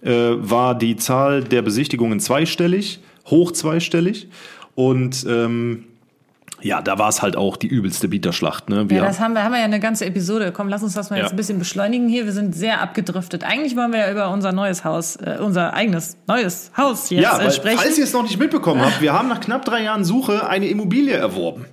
[0.02, 4.28] äh, war die Zahl der Besichtigungen zweistellig, hoch zweistellig.
[4.74, 5.84] Und ähm,
[6.62, 8.68] ja, da war es halt auch die übelste Bieterschlacht.
[8.68, 8.88] Ne?
[8.90, 10.52] Wir, Ja, das haben wir, haben wir ja eine ganze Episode.
[10.52, 11.22] Komm, lass uns das mal Ja.
[11.22, 12.24] jetzt ein bisschen beschleunigen hier.
[12.26, 13.44] Wir sind sehr abgedriftet.
[13.44, 17.38] Eigentlich wollen wir ja über unser neues Haus, äh, unser eigenes neues Haus jetzt Ja,
[17.38, 17.78] äh, weil, sprechen.
[17.78, 20.66] falls ihr es noch nicht mitbekommen habt, wir haben nach knapp drei Jahren Suche eine
[20.68, 21.66] Immobilie erworben.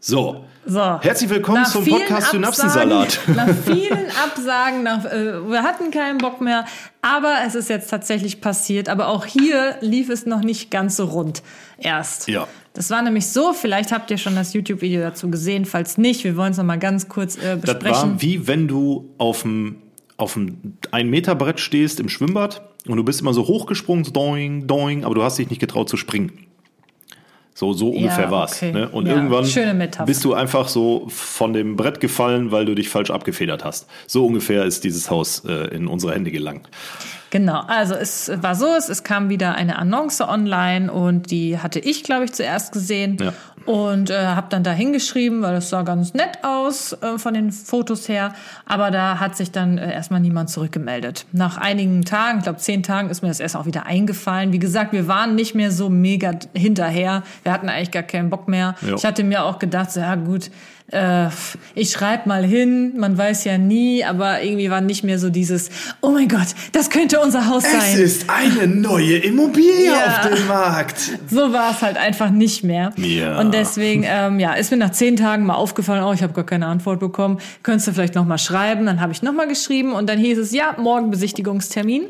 [0.00, 0.44] So.
[0.66, 1.00] So.
[1.00, 3.20] Herzlich willkommen Nach zum Podcast Synapsensalat.
[3.34, 6.66] Nach vielen Absagen, nach, äh, wir hatten keinen Bock mehr,
[7.00, 8.90] aber es ist jetzt tatsächlich passiert.
[8.90, 11.42] Aber auch hier lief es noch nicht ganz so rund
[11.78, 12.28] erst.
[12.28, 12.46] Ja.
[12.78, 16.36] Das war nämlich so, vielleicht habt ihr schon das YouTube-Video dazu gesehen, falls nicht, wir
[16.36, 18.12] wollen es noch mal ganz kurz äh, Das besprechen.
[18.12, 19.78] war wie wenn du auf dem
[20.16, 24.12] auf dem 1 Meter Brett stehst im Schwimmbad und du bist immer so hochgesprungen, so
[24.12, 26.46] doing, doing, aber du hast dich nicht getraut zu springen.
[27.52, 28.58] So, so ungefähr war's.
[28.58, 28.70] okay.
[28.70, 28.88] Ne?
[28.88, 29.44] Und Ja, irgendwann
[30.06, 33.88] bist du einfach so von dem Brett gefallen, weil du dich falsch abgefedert hast.
[34.06, 36.68] So ungefähr ist dieses Haus äh, in unsere Hände gelangt.
[37.30, 41.78] Genau, also es war so, es, es kam wieder eine Annonce online und die hatte
[41.78, 43.32] ich, glaube ich, zuerst gesehen Ja.
[43.66, 47.52] und äh, habe dann da hingeschrieben, weil das sah ganz nett aus äh, von den
[47.52, 48.32] Fotos her,
[48.64, 51.26] aber da hat sich dann äh, erstmal niemand zurückgemeldet.
[51.32, 54.52] Nach einigen Tagen, ich glaube zehn Tagen, ist mir das erst auch wieder eingefallen.
[54.52, 57.22] Wie gesagt, wir waren nicht mehr so mega hinterher.
[57.42, 58.74] Wir hatten eigentlich gar keinen Bock mehr.
[58.86, 58.94] Ja.
[58.94, 60.50] Ich hatte mir auch gedacht, so, ja gut,
[60.90, 61.28] äh,
[61.74, 65.70] ich schreibe mal hin, man weiß ja nie, aber irgendwie war nicht mehr so dieses,
[66.00, 67.98] oh mein Gott, das könnte unser Haus Es sein.
[67.98, 70.06] ist eine neue Immobilie Ja.
[70.06, 70.96] auf dem Markt.
[71.30, 72.92] So war es halt einfach nicht mehr.
[72.96, 73.38] Ja.
[73.38, 76.44] Und deswegen, ähm, ja, ist mir nach zehn Tagen mal aufgefallen, oh, ich habe gar
[76.46, 77.38] keine Antwort bekommen.
[77.62, 78.86] Könntest du vielleicht noch mal schreiben?
[78.86, 82.04] Dann habe ich noch mal geschrieben und dann hieß es, ja, morgen Besichtigungstermin.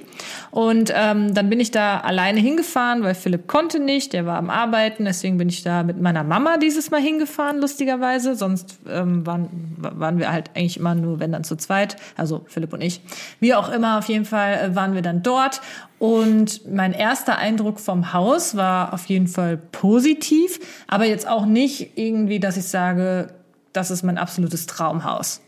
[0.51, 4.51] Und ähm, dann bin ich da alleine hingefahren, weil Philipp konnte nicht, der war am
[4.51, 5.05] Arbeiten.
[5.05, 8.35] Deswegen bin ich da mit meiner Mama dieses Mal hingefahren, lustigerweise.
[8.35, 12.73] Sonst ähm, waren, waren wir halt eigentlich immer nur, wenn dann zu zweit, also Philipp
[12.73, 13.01] und ich.
[13.41, 15.61] Wie auch immer, auf jeden Fall äh, waren wir dann dort.
[15.99, 21.99] Und mein erster Eindruck vom Haus war auf jeden Fall positiv, aber jetzt auch nicht
[21.99, 23.35] irgendwie, dass ich sage,
[23.73, 25.41] das ist mein absolutes Traumhaus.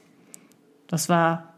[0.89, 1.51] Das war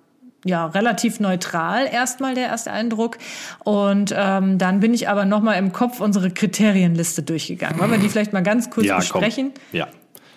[0.44, 3.16] ja relativ neutral erstmal der erste Eindruck
[3.64, 7.78] und ähm, dann bin ich aber noch mal im Kopf unsere Kriterienliste durchgegangen.
[7.78, 9.52] Wollen wir die vielleicht mal ganz kurz Ja, besprechen?
[9.54, 9.78] komm.
[9.78, 9.88] Ja.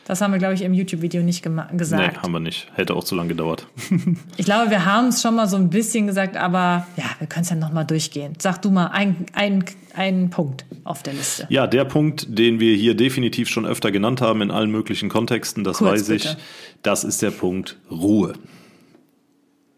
[0.07, 2.21] Das haben wir glaube ich im YouTube-Video nicht gema- Nee, gesagt.
[2.21, 2.67] haben wir nicht.
[2.75, 3.67] Hätte auch zu lange gedauert.
[4.37, 7.43] Ich glaube, wir haben es schon mal so ein bisschen gesagt, aber ja, wir können
[7.43, 8.33] es ja noch mal durchgehen.
[8.37, 9.63] Sag du mal ein, ein,
[9.95, 11.47] einen Punkt auf der Liste.
[11.49, 15.63] Ja, der Punkt, den wir hier definitiv schon öfter genannt haben in allen möglichen Kontexten,
[15.63, 16.37] das Kurz, weiß ich, bitte.
[16.83, 18.33] das ist der Punkt Ruhe.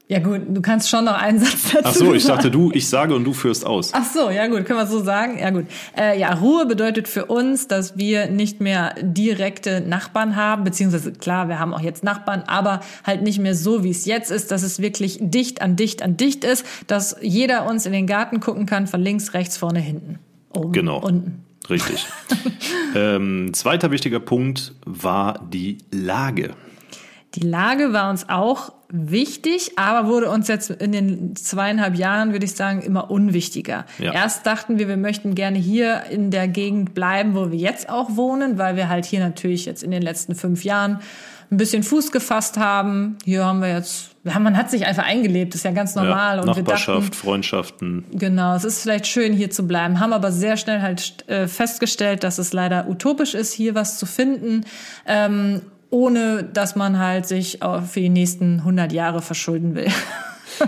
[0.10, 2.88] Ja gut, du kannst schon noch einen Satz dazu Ach so, ich dachte du, ich
[2.88, 3.92] sage und du führst aus.
[3.94, 5.38] Ach so, ja gut, können wir so sagen.
[5.38, 5.66] Ja gut.
[5.98, 11.50] Äh, ja, Ruhe bedeutet für uns, dass wir nicht mehr direkte Nachbarn haben, beziehungsweise klar,
[11.50, 14.64] wir haben auch jetzt Nachbarn, aber halt nicht mehr so, wie es jetzt ist, dass
[14.64, 18.66] es wirklich dicht an dicht an dicht ist, dass jeder uns in den Garten gucken
[18.66, 20.20] kann, von links, rechts, vorne, hinten.
[20.56, 21.00] Oben, Genau.
[21.00, 21.44] unten.
[21.70, 22.06] Richtig.
[22.96, 26.52] ähm, zweiter wichtiger Punkt war die Lage.
[27.38, 32.46] Die Lage war uns auch wichtig, aber wurde uns jetzt in den zweieinhalb Jahren, würde
[32.46, 33.86] ich sagen, immer unwichtiger.
[34.00, 34.12] Ja.
[34.12, 38.16] Erst dachten wir, wir möchten gerne hier in der Gegend bleiben, wo wir jetzt auch
[38.16, 41.00] wohnen, weil wir halt hier natürlich jetzt in den letzten fünf Jahren
[41.52, 43.18] ein bisschen Fuß gefasst haben.
[43.24, 46.38] Hier haben wir jetzt, ja, man hat sich einfach eingelebt, ist ja ganz normal.
[46.38, 48.06] ja, und Nachbarschaft, dachten, Freundschaften.
[48.14, 52.24] Genau, es ist vielleicht schön, hier zu bleiben, haben aber sehr schnell halt äh, festgestellt,
[52.24, 54.66] dass es leider utopisch ist, hier was zu finden,
[55.06, 59.88] ähm, ohne dass man halt sich auch für die nächsten 100 Jahre verschulden will.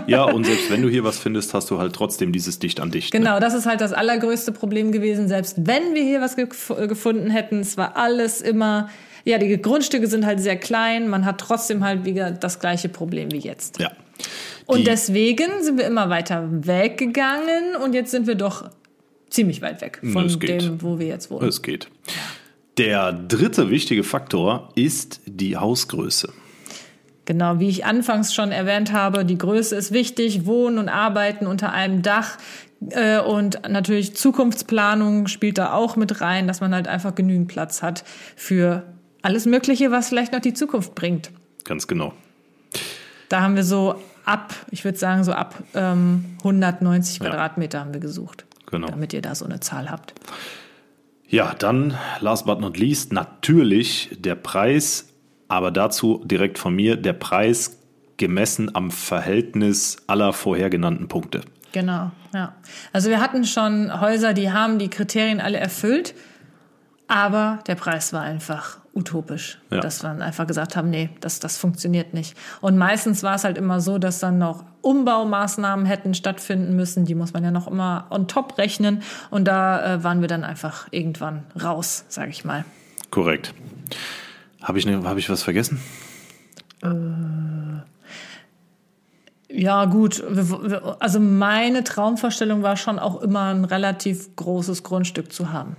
[0.06, 2.90] Ja, und selbst wenn du hier was findest, hast du halt trotzdem dieses Dicht an
[2.92, 3.12] Dicht.
[3.12, 3.20] Ne?
[3.20, 5.26] Genau, das ist halt das allergrößte Problem gewesen.
[5.26, 8.88] Selbst wenn wir hier was gef äh, gefunden hätten, es war alles immer,
[9.24, 13.32] ja, die Grundstücke sind halt sehr klein, man hat trotzdem halt wieder das gleiche Problem
[13.32, 13.80] wie jetzt.
[13.80, 13.90] Ja.
[14.66, 18.70] Und deswegen sind wir immer weiter weggegangen und jetzt sind wir doch
[19.28, 20.62] ziemlich weit weg von Das geht.
[20.62, 21.48] dem, wo wir jetzt wohnen.
[21.48, 21.88] Es geht.
[22.80, 26.32] Der dritte wichtige Faktor ist die Hausgröße.
[27.26, 31.72] Genau, wie ich anfangs schon erwähnt habe, die Größe ist wichtig, Wohnen und Arbeiten unter
[31.74, 32.38] einem Dach
[32.88, 37.82] äh, und natürlich Zukunftsplanung spielt da auch mit rein, dass man halt einfach genügend Platz
[37.82, 38.02] hat
[38.34, 38.84] für
[39.20, 41.30] alles Mögliche, was vielleicht noch die Zukunft bringt.
[41.64, 42.14] Ganz genau.
[43.28, 47.26] Da haben wir so ab, ich würde sagen so ab ähm, 190 Ja.
[47.28, 48.86] Quadratmeter haben wir gesucht, Genau.
[48.88, 50.14] damit ihr da so eine Zahl habt.
[51.30, 55.08] Ja, dann, last but not least, natürlich der Preis,
[55.46, 57.78] aber dazu direkt von mir, der Preis
[58.16, 61.42] gemessen am Verhältnis aller vorher genannten Punkte.
[61.70, 62.56] Genau, ja.
[62.92, 66.14] Also wir hatten schon Häuser, die haben die Kriterien alle erfüllt,
[67.06, 69.58] aber der Preis war einfach utopisch.
[69.70, 69.78] Ja.
[69.80, 72.36] Dass wir dann einfach gesagt haben, nee, das, das funktioniert nicht.
[72.60, 77.04] Und meistens war es halt immer so, dass dann noch Umbaumaßnahmen hätten stattfinden müssen.
[77.04, 79.02] Die muss man ja noch immer on top rechnen.
[79.30, 82.64] Und da äh, waren wir dann einfach irgendwann raus, sage ich mal.
[83.10, 83.54] Korrekt.
[84.62, 85.80] Habe ich, ne, hab ich was vergessen?
[89.48, 90.22] Ja, gut.
[91.00, 95.76] Also meine Traumvorstellung war schon auch immer ein relativ großes Grundstück zu haben.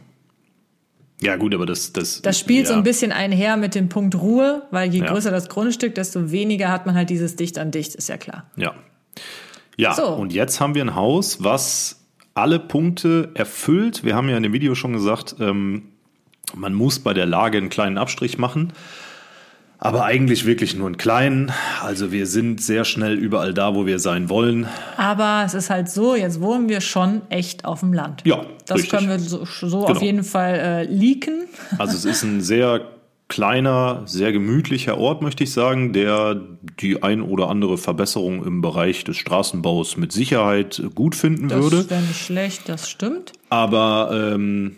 [1.21, 1.93] Ja, gut, aber das.
[1.93, 5.05] Das, Das spielt ja, so ein bisschen einher mit dem Punkt Ruhe, weil je Ja.
[5.11, 8.45] größer das Grundstück, desto weniger hat man halt dieses dicht an dicht, ist ja klar.
[8.55, 8.73] Ja.
[9.81, 10.05] Ja, So.
[10.09, 12.01] und jetzt haben wir ein Haus, was
[12.35, 14.03] alle Punkte erfüllt.
[14.03, 15.83] Wir haben ja in dem Video schon gesagt, ähm,
[16.55, 18.73] man muss bei der Lage einen kleinen Abstrich machen.
[19.79, 21.51] Aber eigentlich wirklich nur einen kleinen.
[21.81, 24.67] Also wir sind sehr schnell überall da, wo wir sein wollen.
[24.97, 28.21] Aber es ist halt so, jetzt wohnen wir schon echt auf dem Land.
[28.23, 28.91] Ja, Das richtig.
[28.91, 29.91] können wir so, so Genau.
[29.91, 31.45] auf jeden Fall äh, leaken.
[31.79, 32.81] Also es ist ein sehr
[33.31, 36.35] kleiner, sehr gemütlicher Ort, möchte ich sagen, der
[36.81, 41.89] die ein oder andere Verbesserung im Bereich des Straßenbaus mit Sicherheit gut finden Das würde.
[41.89, 43.31] wäre nicht schlecht, das stimmt.
[43.49, 44.75] Aber ähm,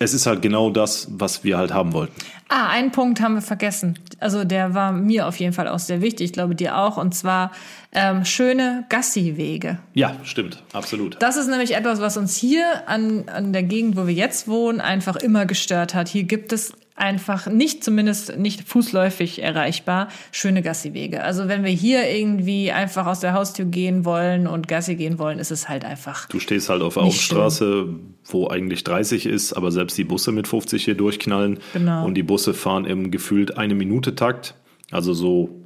[0.00, 2.14] es ist halt genau das, was wir halt haben wollten.
[2.48, 3.96] Ah, einen Punkt haben wir vergessen.
[4.18, 7.14] Also der war mir auf jeden Fall auch sehr wichtig, ich glaube dir auch, und
[7.14, 7.52] zwar
[7.92, 9.78] ähm, schöne Gassi-Wege.
[9.94, 11.16] Ja, stimmt, absolut.
[11.22, 14.80] Das ist nämlich etwas, was uns hier an, an der Gegend, wo wir jetzt wohnen,
[14.80, 16.08] einfach immer gestört hat.
[16.08, 21.24] Hier gibt es einfach nicht, zumindest nicht fußläufig erreichbar, schöne Gassiwege.
[21.24, 25.38] Also wenn wir hier irgendwie einfach aus der Haustür gehen wollen und Gassi gehen wollen,
[25.40, 26.28] ist es halt einfach.
[26.28, 27.88] Du stehst halt auf der Hauptstraße,
[28.26, 31.58] wo eigentlich 30 ist, aber selbst die Busse mit 50 hier durchknallen.
[31.72, 32.04] Genau.
[32.04, 34.54] Und die Busse fahren im gefühlt eine Minute Takt.
[34.92, 35.64] Also so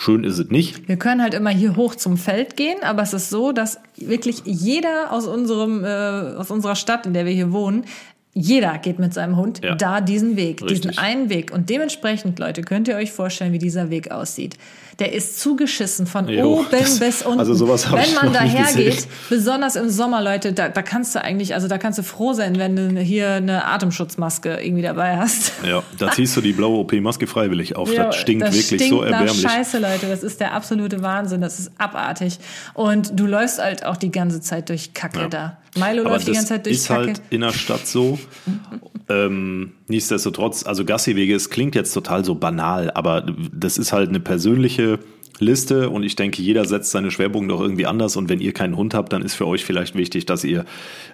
[0.00, 0.88] schön ist es nicht.
[0.88, 4.42] Wir können halt immer hier hoch zum Feld gehen, aber es ist so, dass wirklich
[4.44, 7.84] jeder aus unserem äh, aus unserer Stadt, in der wir hier wohnen,
[8.32, 9.74] jeder geht mit seinem Hund Ja.
[9.74, 10.98] da diesen Weg, diesen Richtig.
[10.98, 11.52] einen Weg.
[11.52, 14.56] Und dementsprechend, Leute, könnt ihr euch vorstellen, wie dieser Weg aussieht.
[15.00, 17.40] Der ist zugeschissen von Jo, oben das- bis unten.
[17.40, 21.66] also sowas wenn man dahergeht, besonders im Sommer, Leute, da, da kannst du eigentlich, also
[21.68, 25.52] da kannst du froh sein, wenn du hier eine Atemschutzmaske irgendwie dabei hast.
[25.66, 27.92] Ja, da ziehst du die blaue OP-Maske freiwillig auf.
[27.92, 29.40] Ja, das stinkt das wirklich stinkt so nach erbärmlich.
[29.40, 30.06] Scheiße, Leute.
[30.08, 31.40] Das ist der absolute Wahnsinn.
[31.40, 32.38] Das ist abartig.
[32.74, 35.28] Und du läufst halt auch die ganze Zeit durch Kacke Ja.
[35.28, 35.56] da.
[35.76, 37.06] Milo Aber läuft die ganze Zeit durch ist Kacke.
[37.06, 38.18] halt in der Stadt so.
[39.10, 44.20] Ähm, nichtsdestotrotz, also Gassiwege, es klingt jetzt total so banal, aber das ist halt eine
[44.20, 45.00] persönliche
[45.40, 48.76] Liste und ich denke, jeder setzt seine Schwerpunkte doch irgendwie anders und wenn ihr keinen
[48.76, 50.64] Hund habt, dann ist für euch vielleicht wichtig, dass ihr,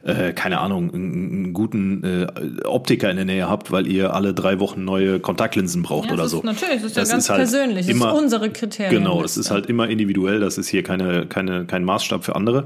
[0.04, 2.26] äh, keine Ahnung, einen, guten äh,
[2.64, 6.24] Optiker in der Nähe habt, weil ihr alle drei Wochen neue Kontaktlinsen braucht Ja, oder
[6.24, 6.38] das so.
[6.38, 7.86] ist natürlich, das ist ja Das ganz ist halt persönlich.
[7.86, 9.02] Das immer- ist unsere Kriterien.
[9.02, 12.64] Genau, das ist halt immer individuell, das ist hier keine, keine, kein Maßstab für andere.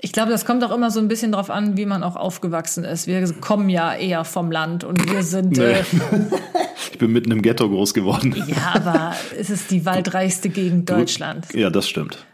[0.00, 2.84] Ich glaube, das kommt auch immer so ein bisschen drauf an, wie man auch aufgewachsen
[2.84, 3.06] ist.
[3.06, 5.76] Wir kommen ja eher vom Land und wir sind, äh,
[6.92, 8.34] Ich bin mitten im Ghetto groß geworden.
[8.46, 11.52] ja, aber es ist die waldreichste Gegend Deutschlands.
[11.52, 12.26] Ja, das stimmt.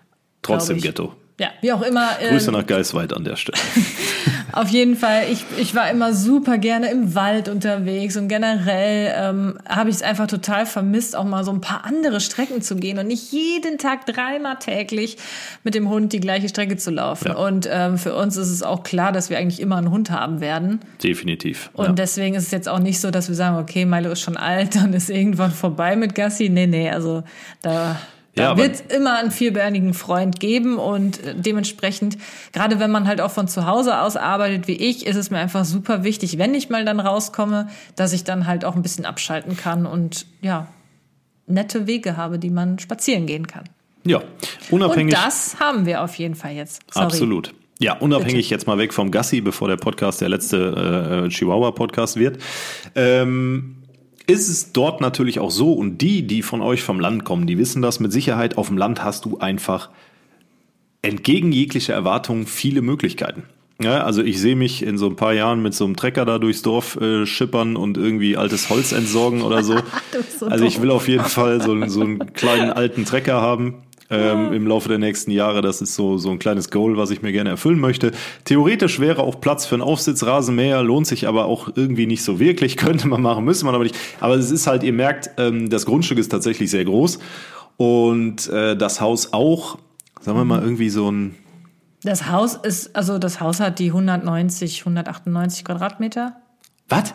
[0.42, 0.81] Trotzdem.
[0.81, 1.14] Ghetto.
[1.40, 2.11] Ja, wie auch immer.
[2.21, 3.59] Grüße nach Geisweit an der Stelle.
[4.53, 9.59] Auf jeden Fall, ich, ich war immer super gerne im Wald unterwegs und generell ähm,
[9.66, 12.99] habe ich es einfach total vermisst, auch mal so ein paar andere Strecken zu gehen
[12.99, 15.16] und nicht jeden Tag dreimal täglich
[15.64, 17.29] mit dem Hund die gleiche Strecke zu laufen.
[17.29, 17.37] Ja.
[17.37, 20.40] Und ähm, für uns ist es auch klar, dass wir eigentlich immer einen Hund haben
[20.40, 20.81] werden.
[21.03, 21.71] Definitiv.
[21.73, 21.92] Und ja.
[21.92, 24.75] deswegen ist es jetzt auch nicht so, dass wir sagen, okay, Milo ist schon alt,
[24.77, 26.51] dann ist irgendwann vorbei mit Gassi.
[26.51, 27.23] Nee, nee, also
[27.62, 27.97] da,
[28.35, 32.16] da aber- wird immer einen vierbeinigen Freund geben und äh, dementsprechend,
[32.53, 35.38] gerade wenn man halt auch von zu Hause aus arbeitet wie ich, ist es mir
[35.38, 39.05] einfach super wichtig, wenn ich mal dann rauskomme, dass ich dann halt auch ein bisschen
[39.05, 40.68] abschalten kann und ja,
[41.47, 43.64] nette Wege habe, die man spazieren gehen kann.
[44.05, 45.14] ja, Und unabhängig.
[45.14, 46.81] das haben wir auf jeden Fall jetzt.
[46.90, 47.05] Sorry.
[47.07, 47.53] Absolut.
[47.81, 52.38] Ja, unabhängig jetzt mal weg vom Gassi, bevor der Podcast der letzte äh, Chihuahua-Podcast wird.
[52.95, 53.82] Ähm,
[54.27, 57.59] ist es dort natürlich auch so, und die, die von euch vom Land kommen, die
[57.59, 59.91] wissen das mit Sicherheit, auf dem Land hast du einfach
[61.03, 63.45] entgegen jeglicher Erwartung viele Möglichkeiten.
[63.83, 66.39] Ja, also ich sehe mich in so ein paar Jahren mit so einem Trecker da
[66.39, 69.77] durchs Dorf äh, schippern und irgendwie altes Holz entsorgen oder so.
[70.39, 74.53] so also ich will auf jeden Fall so, so einen kleinen alten Trecker haben ähm,
[74.53, 75.62] im Laufe der nächsten Jahre.
[75.62, 78.12] Das ist so, so ein kleines Goal, was ich mir gerne erfüllen möchte.
[78.44, 82.77] Theoretisch wäre auch Platz für einen Aufsitzrasenmäher, lohnt sich aber auch irgendwie nicht so wirklich.
[82.83, 83.96] Könnte man machen, müsste man aber nicht.
[84.20, 87.18] Aber es ist halt, ihr merkt, ähm, das Grundstück ist tatsächlich sehr groß
[87.77, 89.79] und äh, das Haus auch.
[90.20, 91.35] Sagen wir mal irgendwie so ein
[92.05, 96.37] Das Haus ist, also das Haus hat die 190, 198 Quadratmeter.
[96.88, 97.14] Was?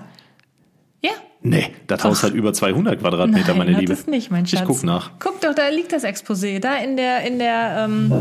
[1.42, 3.94] Nee, das Haus hat über 200 Quadratmeter, Nein, meine hat Liebe.
[3.94, 4.62] es nicht, mein Schatz.
[4.62, 5.12] Ich guck nach.
[5.20, 8.12] Guck doch, da liegt das Exposé, da in der, in der, ähm,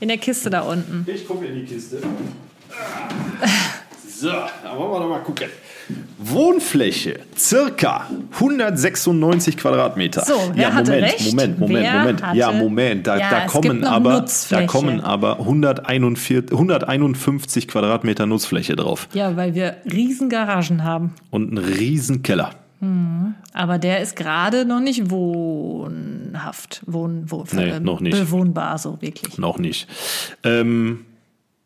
[0.00, 1.04] in der Kiste da unten.
[1.12, 1.98] Ich gucke in die Kiste.
[4.08, 5.48] So, da wollen wir doch mal gucken.
[6.18, 10.24] Wohnfläche, circa 196 Quadratmeter.
[10.24, 11.26] So, wer ja, hatte Moment, recht?
[11.30, 12.22] Moment, Moment, Wer Moment.
[12.22, 13.06] hatte- Ja, Moment.
[13.06, 19.54] Da, Ja, da kommen aber, da kommen aber 141, 151 Quadratmeter Nutzfläche drauf Ja, weil
[19.54, 21.14] wir riesen Garagen haben.
[21.30, 22.50] und einen riesen Keller.
[23.54, 28.18] Aber der ist gerade noch nicht wohnhaft, wohn, wo, Nee, ähm, noch nicht.
[28.18, 29.38] bewohnbar, so wirklich.
[29.38, 29.88] Noch nicht.
[30.42, 31.06] Ähm,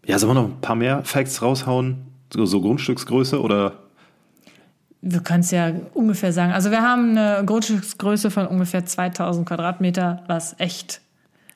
[0.07, 1.97] ja, sollen wir noch ein paar mehr Facts raushauen?
[2.33, 3.73] So, so Grundstücksgröße oder?
[5.11, 6.53] Wir können es ja ungefähr sagen.
[6.53, 11.01] Also wir haben eine Grundstücksgröße von ungefähr 2000 Quadratmeter, was echt,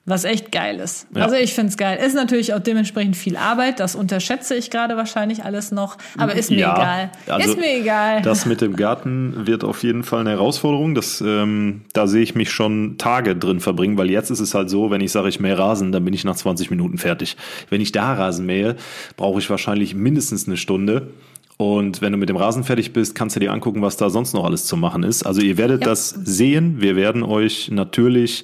[0.05, 1.07] was echt geil ist.
[1.15, 1.23] Ja.
[1.23, 1.99] Also ich finde es geil.
[2.03, 3.79] Ist natürlich auch dementsprechend viel Arbeit.
[3.79, 5.97] Das unterschätze ich gerade wahrscheinlich alles noch.
[6.17, 7.11] Aber ist mir Ja, egal.
[7.27, 8.21] also ist mir egal.
[8.23, 10.95] Das mit dem Garten wird auf jeden Fall eine Herausforderung.
[10.95, 14.69] Das, ähm, da sehe ich mich schon Tage drin verbringen, weil jetzt ist es halt
[14.69, 17.37] so, wenn ich sage, ich mähe Rasen, dann bin ich nach 20 Minuten fertig.
[17.69, 18.75] Wenn ich da Rasen mähe,
[19.15, 21.11] brauche ich wahrscheinlich mindestens eine Stunde.
[21.63, 24.33] Und wenn du mit dem Rasen fertig bist, kannst du dir angucken, was da sonst
[24.33, 25.23] noch alles zu machen ist.
[25.23, 25.87] Also ihr werdet Ja.
[25.87, 26.81] das sehen.
[26.81, 28.43] Wir werden euch natürlich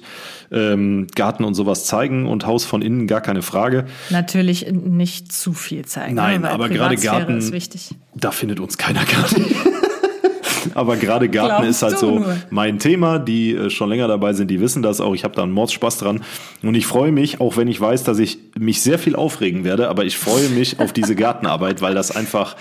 [0.50, 3.84] ähm, Garten und sowas zeigen und Haus von innen, gar keine Frage.
[4.08, 6.14] Natürlich nicht zu viel zeigen.
[6.14, 7.90] Nein, ne, aber gerade Garten, ist wichtig.
[8.14, 9.54] da findet uns keiner gar nicht.
[10.74, 12.36] Aber gerade Garten Glaubst ist halt so nur?
[12.50, 13.18] mein Thema.
[13.18, 15.14] Die äh, schon länger dabei sind, die wissen das auch.
[15.14, 16.20] Ich habe da einen Mordspaß dran.
[16.62, 19.88] Und ich freue mich, auch wenn ich weiß, dass ich mich sehr viel aufregen werde,
[19.88, 22.56] aber ich freue mich auf diese Gartenarbeit, weil das einfach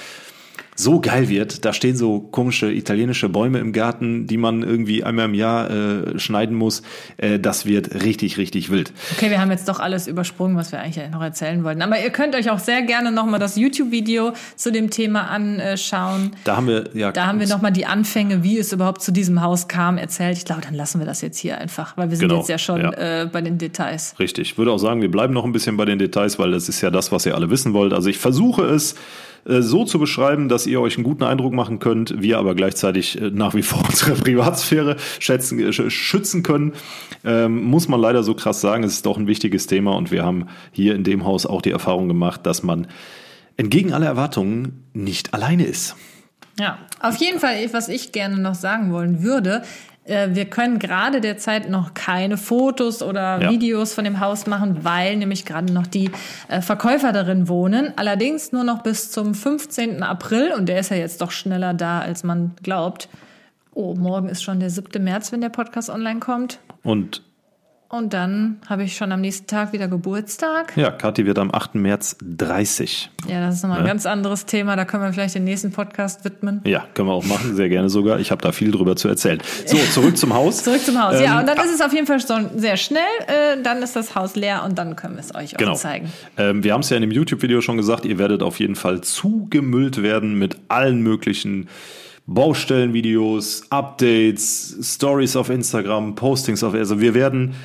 [0.80, 1.66] so geil wird.
[1.66, 6.20] Da stehen so komische italienische Bäume im Garten, die man irgendwie einmal im Jahr äh,
[6.20, 6.82] schneiden muss.
[7.18, 8.94] Äh, das wird richtig, richtig wild.
[9.16, 11.82] Okay, wir haben jetzt doch alles übersprungen, was wir eigentlich noch erzählen wollten.
[11.82, 16.32] Aber ihr könnt euch auch sehr gerne nochmal das YouTube-Video zu dem Thema anschauen.
[16.46, 19.42] Da haben wir ja Da haben wir nochmal die Anfänge, wie es überhaupt zu diesem
[19.42, 20.38] Haus kam, erzählt.
[20.38, 22.58] Ich glaube, dann lassen wir das jetzt hier einfach, weil wir sind Genau, jetzt ja
[22.58, 23.24] schon ja.
[23.24, 24.16] Äh, bei den Details.
[24.18, 24.52] Richtig.
[24.52, 26.80] Ich würde auch sagen, wir bleiben noch ein bisschen bei den Details, weil das ist
[26.80, 27.92] ja das, was ihr alle wissen wollt.
[27.92, 28.96] Also ich versuche es
[29.46, 33.30] so zu beschreiben, dass ihr euch einen guten Eindruck machen könnt, wir aber gleichzeitig äh,
[33.32, 36.74] nach wie vor unsere Privatsphäre schätzen, äh, sch- schützen können.
[37.24, 40.24] Ähm, muss man leider so krass sagen, es ist doch ein wichtiges Thema und wir
[40.24, 42.88] haben hier in dem Haus auch die Erfahrung gemacht, dass man
[43.58, 45.96] entgegen aller Erwartungen nicht alleine ist.
[46.60, 49.62] Ja, auf jeden Fall, was ich gerne noch sagen wollen würde,
[49.99, 53.50] äh, wir können gerade derzeit noch keine Fotos oder Ja.
[53.52, 56.12] Videos von dem Haus machen, weil nämlich gerade noch die
[56.48, 57.94] äh, Verkäufer darin wohnen.
[57.96, 60.04] Allerdings nur noch bis zum 15.
[60.04, 63.10] April und der ist ja jetzt doch schneller da, als man glaubt.
[63.74, 65.04] Oh, morgen ist schon der 7.
[65.04, 66.60] März, wenn der Podcast online kommt.
[66.84, 67.22] Und
[67.92, 70.74] Und dann habe ich schon am nächsten Tag wieder Geburtstag.
[70.78, 71.74] ja, Kathi wird am 8.
[71.74, 73.10] März 30.
[73.28, 74.76] Ja, das ist nochmal ein ganz anderes Thema.
[74.76, 76.62] Da können wir vielleicht den nächsten Podcast widmen.
[76.66, 78.20] Ja, können wir auch machen, sehr gerne sogar.
[78.20, 79.40] Ich habe da viel drüber zu erzählen.
[79.66, 80.64] So, zurück zum Haus.
[80.64, 81.20] Zurück zum Haus.
[81.20, 83.02] ja, Ähm, und dann ist es auf jeden Fall schon sehr schnell.
[83.26, 85.72] Äh, dann ist das Haus leer und dann können wir es euch Genau.
[85.72, 86.12] auch zeigen.
[86.38, 89.02] Ähm, wir haben es ja in dem YouTube-Video schon gesagt, ihr werdet auf jeden Fall
[89.02, 91.68] zugemüllt werden mit allen möglichen
[92.30, 97.56] Baustellenvideos, Updates, Stories auf Instagram, Postings auf, also wir werden,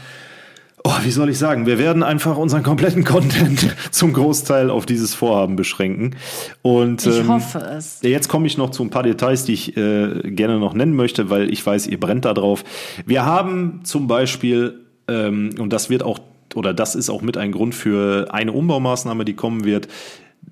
[0.82, 5.14] oh, wie soll ich sagen, wir werden einfach unseren kompletten Content zum Großteil auf dieses
[5.14, 6.16] Vorhaben beschränken.
[6.62, 8.00] Und Ich ähm, hoffe es.
[8.02, 11.28] Jetzt komme ich noch zu ein paar Details, die ich äh, gerne noch nennen möchte,
[11.28, 12.64] weil ich weiß, ihr brennt da drauf.
[13.04, 16.20] Wir haben zum Beispiel, ähm, und das wird auch,
[16.54, 19.88] oder das ist auch mit ein Grund für eine Umbaumaßnahme, die kommen wird,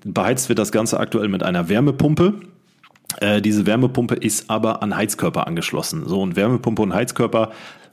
[0.05, 2.35] beheizt wird das Ganze aktuell mit einer Wärmepumpe.
[3.21, 6.03] Äh, diese Wärmepumpe ist aber an Heizkörper angeschlossen.
[6.07, 7.51] So, und Wärmepumpe und Heizkörper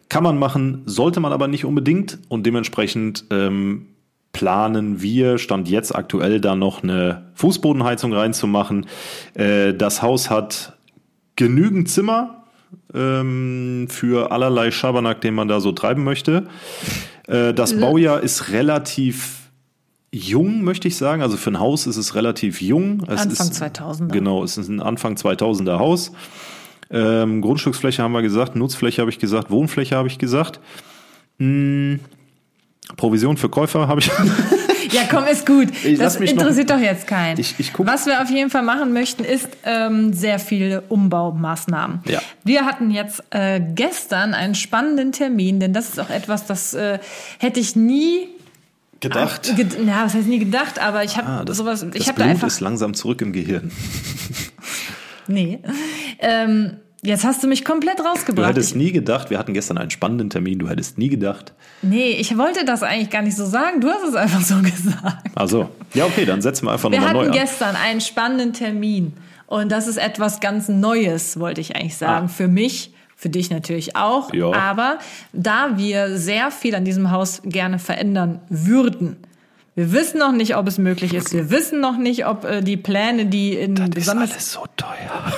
[0.08, 2.18] kann man machen, sollte man aber nicht unbedingt.
[2.28, 3.86] Und dementsprechend ähm,
[4.32, 8.86] planen wir, stand jetzt aktuell, da noch eine Fußbodenheizung reinzumachen.
[9.34, 10.76] Äh, das Haus hat
[11.36, 12.44] genügend Zimmer
[12.94, 16.44] ähm, für allerlei Schabernack, den man da so treiben möchte.
[17.26, 19.39] Äh, das Baujahr ist relativ
[20.12, 21.22] jung, möchte ich sagen.
[21.22, 23.02] Also für ein Haus ist es relativ jung.
[23.08, 24.08] Es Anfang ist, 2000er.
[24.08, 26.12] Genau, es ist ein Anfang 2000er Haus.
[26.90, 30.58] Ähm, Grundstücksfläche haben wir gesagt, Nutzfläche habe ich gesagt, Wohnfläche habe ich gesagt.
[31.38, 32.00] Hm,
[32.96, 34.10] Provision für Käufer habe ich.
[34.92, 35.68] Ja, komm, ist gut.
[35.84, 37.38] Ich das mich noch- interessiert doch jetzt keinen.
[37.38, 42.00] Ich- ich guck- Was wir auf jeden Fall machen möchten, ist ähm, sehr viele Umbaumaßnahmen.
[42.08, 42.20] Ja.
[42.42, 46.98] Wir hatten jetzt äh, gestern einen spannenden Termin, denn das ist auch etwas, das äh,
[47.38, 48.26] hätte ich nie
[49.00, 49.54] Gedacht.
[49.56, 52.18] Ge ja, was heißt nie gedacht, aber ich habe Ah, das, sowas, das ich habe
[52.18, 53.70] da Blut einfach ist langsam zurück im Gehirn.
[55.26, 55.58] nee.
[56.18, 58.50] Ähm, jetzt hast du mich komplett Du rausgebracht.
[58.50, 61.52] hättest Ich, nie gedacht, wir hatten gestern einen spannenden Termin, du hättest nie gedacht.
[61.82, 63.80] nee, ich wollte das eigentlich gar nicht so sagen.
[63.80, 65.28] Du hast es einfach so gesagt.
[65.34, 67.38] Also, ja, okay, dann setzen wir einfach Wir nochmal neu hatten an.
[67.38, 69.14] gestern einen spannenden Termin
[69.46, 72.28] und das ist etwas ganz Neues, wollte ich eigentlich sagen, Ah.
[72.28, 72.92] für mich.
[73.20, 74.32] Für dich natürlich auch.
[74.32, 74.50] Ja.
[74.54, 74.98] Aber
[75.34, 79.18] da wir sehr viel an diesem Haus gerne verändern würden,
[79.74, 81.34] wir wissen noch nicht, ob es möglich ist.
[81.34, 84.64] Wir wissen noch nicht, ob äh, die Pläne, die in Das besonders so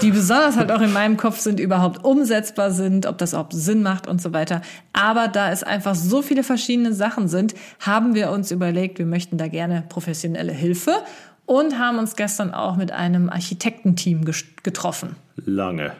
[0.00, 3.82] die besonders halt auch in meinem Kopf sind, überhaupt umsetzbar sind, ob das überhaupt Sinn
[3.82, 4.62] macht und so weiter.
[4.92, 9.38] Aber da es einfach so viele verschiedene Sachen sind, haben wir uns überlegt, wir möchten
[9.38, 10.92] da gerne professionelle Hilfe
[11.46, 14.24] und haben uns gestern auch mit einem Architektenteam
[14.62, 15.16] getroffen.
[15.44, 15.92] Lange.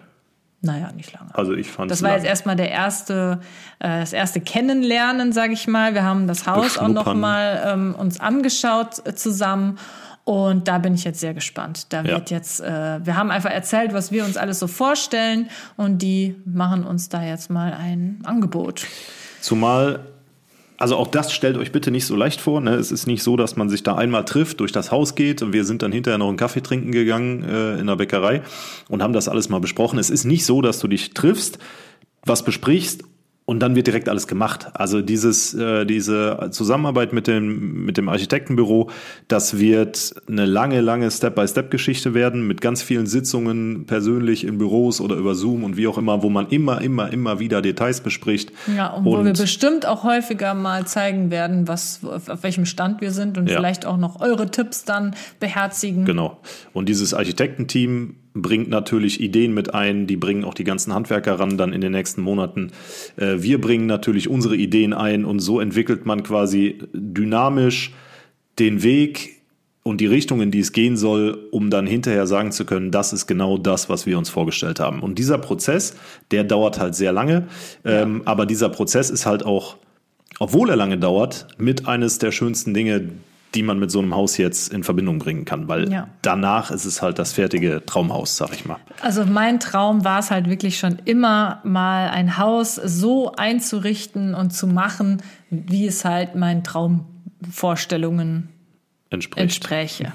[0.65, 1.35] Naja, nicht lange.
[1.35, 3.41] Also ich fand Das war jetzt erstmal der erste,
[3.81, 5.93] äh, das erste Kennenlernen, sage ich mal.
[5.95, 7.21] Wir haben das Haus auch noch Beschnuppern.
[7.21, 9.79] mal ähm, uns angeschaut äh, zusammen.
[10.25, 11.93] Und da bin ich jetzt sehr gespannt.
[11.93, 12.15] Da Ja.
[12.15, 15.51] wird jetzt, äh, wir haben einfach erzählt, was wir uns alles so vorstellen.
[15.77, 18.87] Und die machen uns da jetzt mal ein Angebot.
[19.41, 19.99] Zumal,
[20.83, 22.61] also auch das stellt euch bitte nicht so leicht vor.
[22.61, 22.75] Ne?
[22.75, 25.53] Es ist nicht so, dass man sich da einmal trifft, durch das Haus geht und
[25.53, 28.43] wir sind dann hinterher noch einen Kaffee trinken gegangen äh, in der Bäckerei
[28.89, 30.01] und haben das alles mal besprochen.
[30.01, 31.61] Es ist nicht so, dass du dich triffst,
[32.27, 33.05] was besprichst
[33.45, 34.69] und dann wird direkt alles gemacht.
[34.75, 38.89] Also dieses, äh, diese Zusammenarbeit mit dem, mit dem Architektenbüro,
[39.27, 45.17] das wird eine lange, lange Step-by-Step-Geschichte werden mit ganz vielen Sitzungen persönlich in Büros oder
[45.17, 48.53] über Zoom und wie auch immer, wo man immer, immer, immer wieder Details bespricht.
[48.77, 53.01] Ja, und, und wo wir bestimmt auch häufiger mal zeigen werden, was, auf welchem Stand
[53.01, 53.57] wir sind und ja.
[53.57, 56.05] vielleicht auch noch eure Tipps dann beherzigen.
[56.05, 56.39] Genau.
[56.73, 61.59] Und dieses Architektenteam bringt natürlich Ideen mit ein, die bringen auch die ganzen Handwerker ran
[61.59, 62.73] dann in den nächsten Monaten.
[63.17, 67.93] Äh, wir bringen natürlich unsere Ideen ein und so entwickelt man quasi dynamisch
[68.59, 69.43] den Weg
[69.83, 73.13] und die Richtung, in die es gehen soll, um dann hinterher sagen zu können, das
[73.13, 75.01] ist genau das, was wir uns vorgestellt haben.
[75.01, 75.97] Und dieser Prozess,
[76.31, 77.49] der dauert halt sehr lange,
[77.85, 78.03] ja.
[78.03, 79.77] ähm, aber dieser Prozess ist halt auch,
[80.39, 83.09] obwohl er lange dauert, mit eines der schönsten Dinge,
[83.55, 86.09] die man mit so einem Haus jetzt in Verbindung bringen kann, weil ja.
[86.23, 88.79] danach ist es halt das fertige Traumhaus, sag ich mal.
[89.01, 94.53] Also mein Traum war es halt wirklich schon immer mal ein Haus so einzurichten und
[94.53, 98.49] zu machen, wie es halt meinen Traumvorstellungen
[99.11, 99.43] Entspricht.
[99.43, 100.13] entspräche.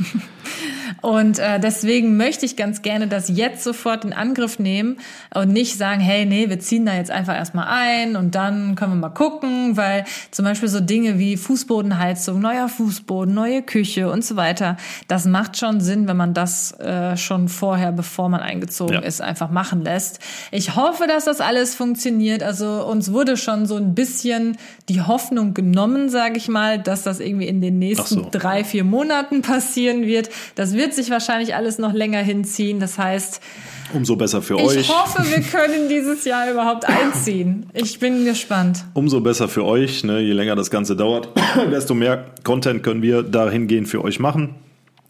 [1.00, 4.98] Und äh, deswegen möchte ich ganz gerne das jetzt sofort in Angriff nehmen
[5.34, 8.92] und nicht sagen, hey, nee, wir ziehen da jetzt einfach erstmal ein und dann können
[8.92, 14.24] wir mal gucken, weil zum Beispiel so Dinge wie Fußbodenheizung, neuer Fußboden, neue Küche und
[14.24, 14.76] so weiter,
[15.08, 19.00] das macht schon Sinn, wenn man das äh, schon vorher, bevor man eingezogen ja.
[19.00, 20.20] ist, einfach machen lässt.
[20.50, 22.42] Ich hoffe, dass das alles funktioniert.
[22.42, 24.56] Also uns wurde schon so ein bisschen
[24.88, 28.28] die Hoffnung genommen, sage ich mal, dass das irgendwie in den nächsten so.
[28.30, 29.42] drei, vier Monaten
[29.82, 30.30] passieren wird.
[30.54, 32.80] Das wird sich wahrscheinlich alles noch länger hinziehen.
[32.80, 33.40] Das heißt,
[33.92, 34.76] Umso besser für ich euch.
[34.76, 37.66] Ich hoffe, wir können dieses Jahr überhaupt einziehen.
[37.74, 38.84] Ich bin gespannt.
[38.94, 40.02] Umso besser für euch.
[40.04, 40.20] Ne?
[40.20, 41.28] Je länger das Ganze dauert,
[41.70, 44.54] desto mehr Content können wir dahingehend für euch machen.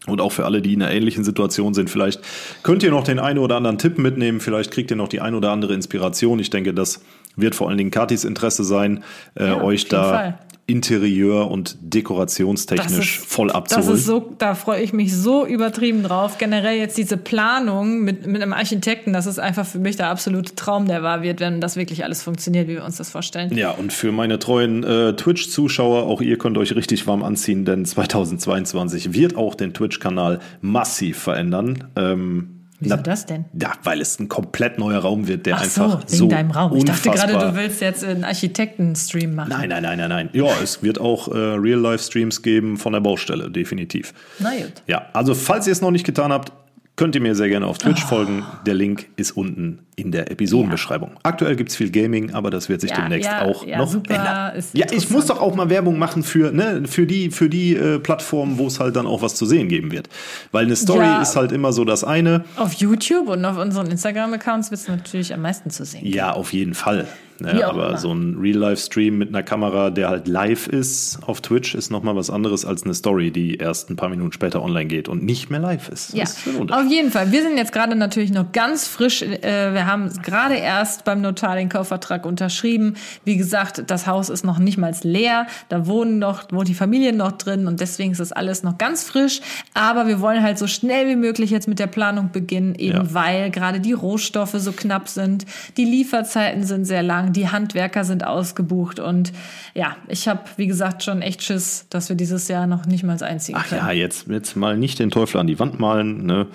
[0.05, 2.19] Und auch für alle, die in einer ähnlichen Situation sind, vielleicht
[2.61, 5.33] könnt ihr noch den einen oder anderen Tipp mitnehmen, vielleicht kriegt ihr noch die ein
[5.33, 6.39] oder andere Inspiration.
[6.39, 6.99] Ich denke, das
[7.37, 9.01] wird vor allen Dingen Katis Interesse sein,
[9.35, 10.39] äh, ja, euch da Fall.
[10.65, 13.89] Interieur- und dekorationstechnisch ist, voll abzuholen.
[13.89, 16.37] Das ist so, da freue ich mich so übertrieben drauf.
[16.37, 20.55] Generell jetzt diese Planung mit, mit einem Architekten, das ist einfach für mich der absolute
[20.55, 23.55] Traum, der wahr wird, wenn das wirklich alles funktioniert, wie wir uns das vorstellen.
[23.57, 27.83] Ja, und für meine treuen äh, Twitch-Zuschauer, auch ihr könnt euch richtig warm anziehen, denn
[27.83, 31.89] 2022 wird auch den Twitch-Kanal massiv verändern.
[31.97, 32.52] Ähm,
[32.83, 33.45] Wieso Na, das denn?
[33.59, 36.51] Ja, weil es ein komplett neuer Raum wird, der Ach einfach so, wegen so deinem
[36.51, 36.75] Raum.
[36.75, 39.49] Ich dachte gerade, du willst jetzt einen Architekten-Stream machen.
[39.49, 40.29] Nein, nein, nein, nein, nein.
[40.33, 44.13] Ja, es wird auch äh, Real-Life-Streams geben von der Baustelle, definitiv.
[44.39, 44.83] Na gut.
[44.87, 46.51] Ja, also falls ihr es noch nicht getan habt,
[46.95, 48.07] könnt ihr mir sehr gerne auf Twitch oh.
[48.07, 48.45] folgen.
[48.65, 51.11] Der Link ist unten in der Episodenbeschreibung.
[51.13, 51.19] Ja.
[51.23, 54.63] Aktuell gibt's viel Gaming, aber das wird sich ja, demnächst ja, auch noch super, ändern.
[54.73, 57.99] Ja, ich muss doch auch mal Werbung machen für, ne, für die, für die äh,
[57.99, 60.09] Plattformen, wo es halt dann auch was zu sehen geben wird.
[60.51, 62.45] Weil eine Story ist halt immer so das eine.
[62.55, 66.05] Auf YouTube und auf unseren Instagram-Accounts wird es natürlich am meisten zu sehen.
[66.05, 67.07] Ja, auf jeden Fall.
[67.39, 67.97] Ne, aber immer.
[67.97, 72.29] so ein Real-Life-Stream mit einer Kamera, der halt live ist auf Twitch, ist nochmal was
[72.29, 75.59] anderes als eine Story, die erst ein paar Minuten später online geht und nicht mehr
[75.59, 76.13] live ist.
[76.13, 77.31] Ja, ist auf jeden Fall.
[77.31, 79.21] Wir sind jetzt gerade natürlich noch ganz frisch.
[79.21, 82.95] Äh, wir haben gerade erst beim Notar den Kaufvertrag unterschrieben.
[83.25, 85.47] Wie gesagt, das Haus ist noch nicht mal leer.
[85.69, 89.03] Da wohnen noch, wohnt die Familie noch drin und deswegen ist das alles noch ganz
[89.03, 89.41] frisch.
[89.73, 93.13] Aber wir wollen halt so schnell wie möglich jetzt mit der Planung beginnen, eben ja.
[93.13, 95.45] weil gerade die Rohstoffe so knapp sind.
[95.77, 99.31] Die Lieferzeiten sind sehr lang die Handwerker sind ausgebucht und
[99.73, 103.21] ja, ich habe, wie gesagt, schon echt Schiss, dass wir dieses Jahr noch nicht mal
[103.23, 103.81] einziehen Ach können.
[103.81, 106.25] ja, jetzt, jetzt mal nicht den Teufel an die Wand malen.
[106.25, 106.47] Ne?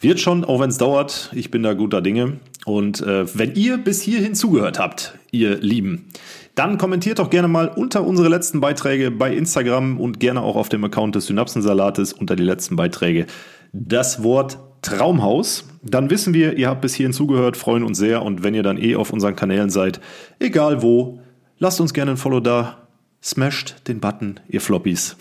[0.00, 1.30] Wird schon, auch wenn es dauert.
[1.34, 2.38] Ich bin da guter Dinge.
[2.64, 6.06] Und äh, wenn ihr bis hierhin zugehört habt, ihr Lieben,
[6.54, 10.68] dann kommentiert doch gerne mal unter unsere letzten Beiträge bei Instagram und gerne auch auf
[10.68, 13.26] dem Account des Synapsensalates unter die letzten Beiträge
[13.72, 15.64] das Wort Traumhaus.
[15.82, 18.22] Dann wissen wir, ihr habt bis hierhin zugehört, freuen uns sehr.
[18.22, 20.00] Und wenn ihr dann eh auf unseren Kanälen seid,
[20.38, 21.20] egal wo,
[21.58, 22.78] lasst uns gerne ein Follow da.
[23.22, 25.16] Smasht den Button, ihr Floppies.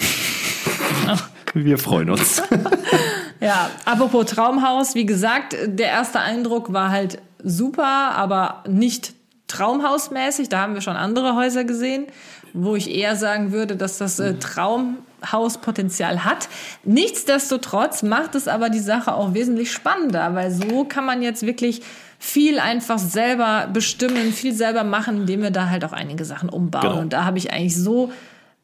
[1.54, 2.42] wir freuen uns.
[3.40, 9.14] ja, apropos Traumhaus, wie gesagt, der erste Eindruck war halt super, aber nicht
[9.48, 10.50] traumhausmäßig.
[10.50, 12.06] Da haben wir schon andere Häuser gesehen,
[12.54, 16.48] wo ich eher sagen würde, dass das äh, Traum Hauspotenzial hat.
[16.84, 21.82] Nichtsdestotrotz macht es aber die Sache auch wesentlich spannender, weil so kann man jetzt wirklich
[22.20, 26.84] viel einfach selber bestimmen, viel selber machen, indem wir da halt auch einige Sachen umbauen.
[26.84, 27.00] Genau.
[27.00, 28.12] Und da habe ich eigentlich so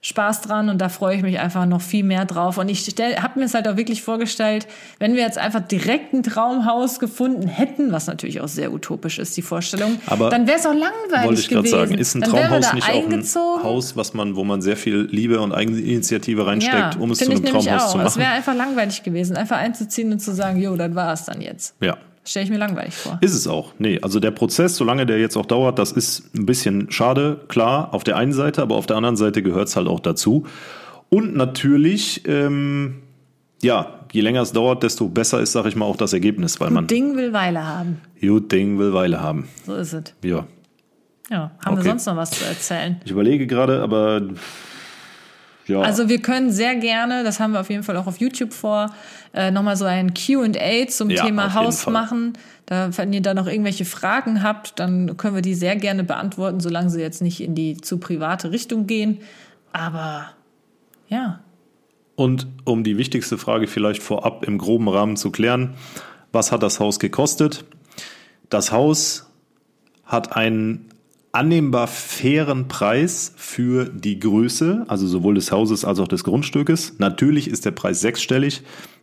[0.05, 2.57] Spaß dran und da freue ich mich einfach noch viel mehr drauf.
[2.57, 2.85] Und ich
[3.21, 4.67] habe mir es halt auch wirklich vorgestellt,
[4.99, 9.37] wenn wir jetzt einfach direkt ein Traumhaus gefunden hätten, was natürlich auch sehr utopisch ist,
[9.37, 11.67] die Vorstellung, Aber dann wäre es auch langweilig wollte ich gewesen.
[11.69, 15.39] sagen, ist ein Traumhaus nicht auch ein Haus, was man, wo man sehr viel Liebe
[15.39, 17.91] und Eigeninitiative reinsteckt, ja, um es zu einem Traumhaus auch.
[17.91, 18.07] zu machen?
[18.07, 21.39] Es wäre einfach langweilig gewesen, einfach einzuziehen und zu sagen, jo, das war es dann
[21.39, 21.75] jetzt.
[21.79, 21.97] Ja.
[22.25, 23.17] Stelle ich mir langweilig vor.
[23.21, 23.73] Ist es auch.
[23.79, 27.93] Nee, also der Prozess, solange der jetzt auch dauert, das ist ein bisschen schade, klar,
[27.93, 30.45] auf der einen Seite, aber auf der anderen Seite gehört es halt auch dazu.
[31.09, 33.01] Und natürlich, ähm,
[33.61, 36.69] ja, je länger es dauert, desto besser ist, sag ich mal, auch das Ergebnis, weil
[36.71, 36.85] man.
[36.85, 37.99] Gut Ding will Weile haben.
[38.21, 39.47] Gut Ding will Weile haben.
[39.65, 40.03] So ist es.
[40.23, 40.45] Ja.
[41.29, 41.89] Ja, haben wir Okay.
[41.89, 43.01] sonst noch was zu erzählen?
[43.05, 44.21] Ich überlege gerade, aber
[45.67, 45.81] ja.
[45.81, 48.93] Also wir können sehr gerne, das haben wir auf jeden Fall auch auf YouTube vor,
[49.33, 52.33] äh, nochmal so ein Q&A zum Ja, Thema Haus machen.
[52.65, 56.59] Da, wenn ihr da noch irgendwelche Fragen habt, dann können wir die sehr gerne beantworten,
[56.59, 59.19] solange sie jetzt nicht in die zu private Richtung gehen.
[59.71, 60.27] Aber
[61.09, 61.39] ja,
[62.15, 65.73] Und um die wichtigste Frage vielleicht vorab im groben Rahmen zu klären,
[66.31, 67.65] was hat das Haus gekostet?
[68.49, 69.27] Das Haus
[70.05, 70.89] hat einen
[71.33, 76.93] annehmbar fairen Preis für die Größe, also sowohl des Hauses als auch des Grundstückes.
[76.99, 78.61] Natürlich ist der Preis sechsstellig.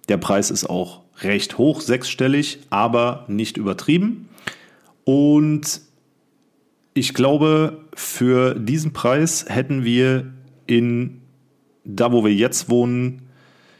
[0.09, 4.29] Der Preis ist auch recht hoch, sechsstellig, aber nicht übertrieben.
[5.05, 5.81] Und
[6.95, 10.33] ich glaube, für diesen Preis hätten wir
[10.67, 11.21] in
[11.85, 13.23] da, wo wir jetzt wohnen,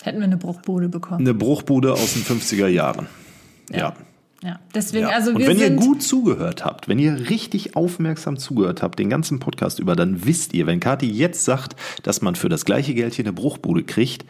[0.03, 1.21] hätten wir eine Bruchbude bekommen.
[1.21, 3.07] eine Bruchbude aus den 50er Jahren.
[3.71, 3.79] Ja.
[3.79, 3.95] Ja,
[4.75, 5.15] deswegen, ja.
[5.15, 9.11] also Und wir wenn ihr gut zugehört habt, wenn ihr richtig aufmerksam zugehört habt, den
[9.11, 12.95] ganzen Podcast über, dann wisst ihr, wenn Kathi jetzt sagt, dass man für das gleiche
[12.95, 14.25] Geld hier eine Bruchbude kriegt,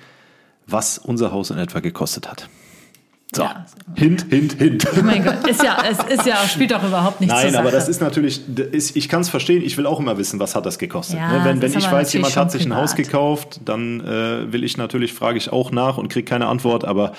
[0.66, 2.48] was unser Haus in etwa gekostet hat.
[3.32, 3.66] So, Ja.
[3.94, 4.86] Hint, Hint, Hint.
[4.92, 7.88] Oh mein Gott, ist ja, es ist ja, spielt auch überhaupt nichts Nein, aber das
[7.88, 8.40] ist natürlich,
[8.72, 11.18] ist, ich kann es verstehen, ich will auch immer wissen, was hat das gekostet.
[11.18, 11.44] Ja, ne?
[11.44, 13.06] Wenn, das wenn ich weiß, jemand hat sich ein Haus privat.
[13.06, 17.12] gekauft, dann äh, will ich natürlich, frage ich auch nach und kriege keine Antwort, aber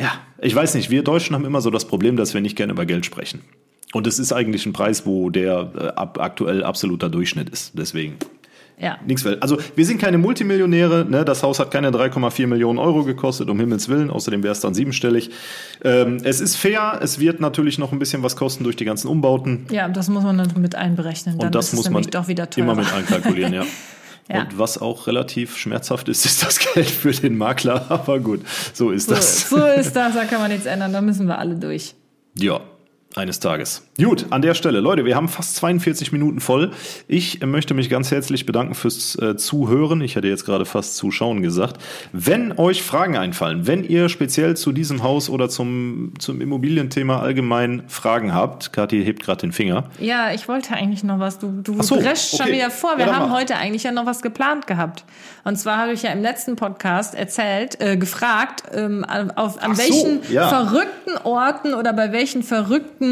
[0.00, 2.72] ja, ich weiß nicht, wir Deutschen haben immer so das Problem, dass wir nicht gerne
[2.72, 3.42] über Geld sprechen.
[3.92, 7.72] Und es ist eigentlich ein Preis, wo der äh, ab, aktuell absoluter Durchschnitt ist.
[7.74, 8.16] Deswegen
[8.78, 8.98] ja.
[9.06, 9.24] nichts.
[9.24, 9.42] Welt.
[9.42, 11.06] Also wir sind keine Multimillionäre.
[11.08, 11.24] Ne?
[11.24, 14.10] Das Haus hat keine 3,4 Millionen Euro gekostet, um Himmels Willen.
[14.10, 15.30] Außerdem wäre es dann siebenstellig.
[15.82, 16.98] Ähm, es ist fair.
[17.02, 19.66] Es wird natürlich noch ein bisschen was kosten durch die ganzen Umbauten.
[19.70, 21.38] ja, das muss man dann mit einberechnen.
[21.38, 22.64] Dann Und das ist es muss man doch wieder teurer.
[22.64, 23.64] immer mit einkalkulieren, ja.
[24.28, 24.42] Ja.
[24.42, 27.86] Und was auch relativ schmerzhaft ist, ist das Geld für den Makler.
[27.90, 28.40] Aber gut,
[28.72, 29.48] so ist das.
[29.48, 31.94] So, so ist das, da kann man nichts ändern, da müssen wir alle durch.
[32.36, 32.60] Ja,
[33.14, 33.82] eines Tages.
[34.00, 36.70] Gut, an der Stelle, Leute, wir haben fast 42 Minuten voll.
[37.08, 40.02] Ich möchte mich ganz herzlich bedanken fürs äh, Zuhören.
[40.02, 41.82] Ich hätte jetzt gerade fast Zuschauen gesagt.
[42.12, 47.82] Wenn euch Fragen einfallen, wenn ihr speziell zu diesem Haus oder zum, zum Immobilienthema allgemein
[47.88, 49.84] Fragen habt, Kathi hebt gerade den Finger.
[49.98, 51.38] Ja, ich wollte eigentlich noch was.
[51.38, 52.56] Du, du so, dreschst schon okay.
[52.56, 52.92] wieder vor.
[52.92, 53.38] Ja, Wir dann haben mach.
[53.38, 55.04] heute eigentlich ja noch was geplant gehabt.
[55.44, 59.76] Und zwar habe ich ja im letzten Podcast erzählt, äh, gefragt, ähm, auf, an Ach
[59.76, 60.48] so, welchen ja.
[60.48, 63.07] verrückten Orten oder bei welchen verrückten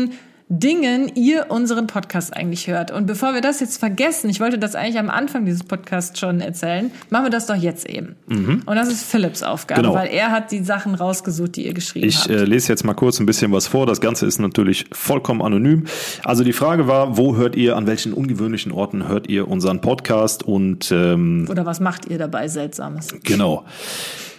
[0.48, 2.92] Dingen ihr unseren Podcast eigentlich hört.
[2.92, 6.40] Und bevor wir das jetzt vergessen, ich wollte das eigentlich am Anfang dieses Podcasts schon
[6.40, 8.14] erzählen, machen wir das doch jetzt eben.
[8.28, 9.86] Und das ist Philips Aufgabe, Mhm.
[9.86, 9.96] Genau.
[9.98, 12.30] weil er hat die Sachen rausgesucht, die ihr geschrieben Ich habt.
[12.30, 13.86] äh, lese jetzt mal kurz ein bisschen was vor.
[13.86, 15.86] Das Ganze ist natürlich vollkommen anonym.
[16.22, 20.44] Also die Frage war, wo hört ihr, an welchen ungewöhnlichen Orten hört ihr unseren Podcast?
[20.44, 23.08] Und ähm, oder was macht ihr dabei Seltsames?
[23.24, 23.64] Genau.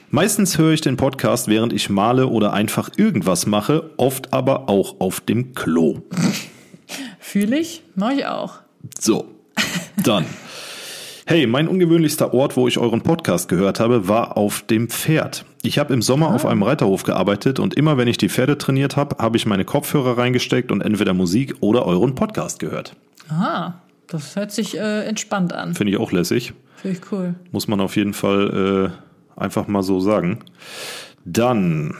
[0.09, 5.01] Meistens höre ich den Podcast, während ich male oder einfach irgendwas mache, oft aber auch
[5.01, 6.01] auf dem Klo.
[7.19, 7.83] Fühle ich?
[7.95, 8.59] Mach ich auch.
[8.97, 9.25] So,
[10.01, 10.25] dann.
[11.25, 15.43] Hey, mein ungewöhnlichster Ort, wo ich euren Podcast gehört habe, war auf dem Pferd.
[15.61, 18.95] Ich habe im Sommer auf einem Reiterhof gearbeitet und immer wenn ich die Pferde trainiert
[18.95, 22.95] habe, habe ich meine Kopfhörer reingesteckt und entweder Musik oder euren Podcast gehört.
[23.27, 23.73] Ah,
[24.07, 25.75] das hört sich äh, entspannt an.
[25.75, 26.53] Finde ich auch lässig.
[26.77, 27.35] Finde ich cool.
[27.51, 29.06] Muss man auf jeden Fall äh,
[29.37, 30.39] einfach mal so sagen.
[31.25, 31.95] Dann.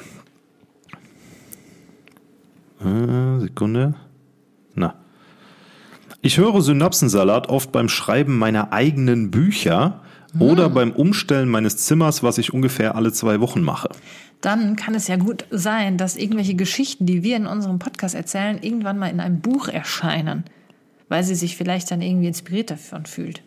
[2.82, 3.96] Äh, Sekunde.
[4.76, 4.96] Na.
[6.22, 10.02] Ich höre Synapsensalat oft beim Schreiben meiner eigenen Bücher
[10.40, 13.90] oder beim Umstellen meines Zimmers, was ich ungefähr alle zwei Wochen mache.
[14.42, 18.60] Dann kann es ja gut sein, dass irgendwelche Geschichten, die wir in unserem Podcast erzählen,
[18.62, 20.44] irgendwann mal in einem Buch erscheinen,
[21.10, 23.42] weil sie sich vielleicht dann irgendwie inspiriert davon fühlt.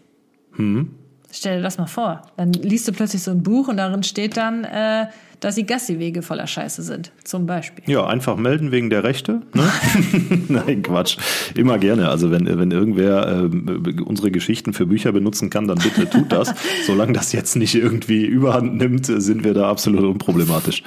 [0.52, 0.94] Hm.
[1.32, 2.22] Stell dir das mal vor.
[2.36, 5.06] Dann liest du plötzlich so ein Buch und darin steht dann, äh,
[5.40, 7.84] dass die Gassiwege voller Scheiße sind, zum Beispiel.
[7.86, 9.40] Ja, einfach melden wegen der Rechte.
[9.54, 9.70] Ne?
[10.48, 11.16] Nein, Quatsch.
[11.54, 12.08] Immer gerne.
[12.08, 16.54] Also wenn, wenn irgendwer ähm, unsere Geschichten für Bücher benutzen kann, dann bitte tut das.
[16.86, 20.82] Solange das jetzt nicht irgendwie überhand nimmt, sind wir da absolut unproblematisch.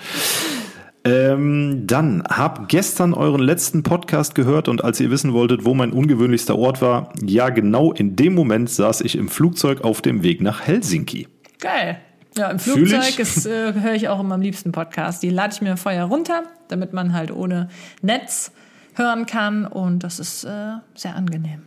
[1.06, 5.92] Ähm, dann hab gestern euren letzten Podcast gehört und als ihr wissen wolltet, wo mein
[5.92, 10.42] ungewöhnlichster Ort war, ja genau in dem Moment saß ich im Flugzeug auf dem Weg
[10.42, 11.28] nach Helsinki.
[11.60, 12.00] Geil.
[12.38, 15.22] Ja, im Flugzeug ist, äh, höre ich auch immer am liebsten Podcast.
[15.24, 17.68] Die lade ich mir vorher runter, damit man halt ohne
[18.02, 18.52] Netz
[18.96, 21.64] hören kann und das ist äh, sehr angenehm.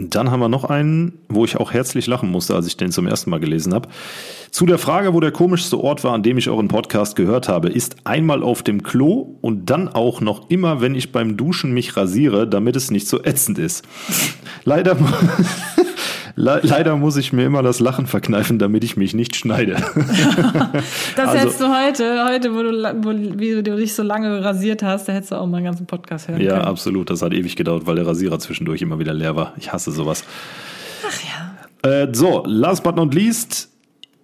[0.00, 3.08] Dann haben wir noch einen, wo ich auch herzlich lachen musste, als ich den zum
[3.08, 3.88] ersten Mal gelesen habe.
[4.52, 7.68] Zu der Frage, wo der komischste Ort war, an dem ich euren Podcast gehört habe,
[7.68, 11.96] ist einmal auf dem Klo und dann auch noch immer, wenn ich beim Duschen mich
[11.96, 13.84] rasiere, damit es nicht so ätzend ist.
[14.64, 14.96] Leider,
[16.38, 19.72] Le leider muss ich mir immer das Lachen verkneifen, damit ich mich nicht schneide.
[21.16, 22.70] das also, hättest du heute, heute, wo du,
[23.02, 25.86] wo, wie du dich so lange rasiert hast, da hättest du auch mal einen ganzen
[25.86, 26.62] Podcast hören ja, können.
[26.62, 27.10] Ja, absolut.
[27.10, 29.52] Das hat ewig gedauert, weil der Rasierer zwischendurch immer wieder leer war.
[29.56, 30.22] Ich hasse sowas.
[31.08, 31.90] Ach ja.
[31.90, 33.70] Äh, so, last but not least.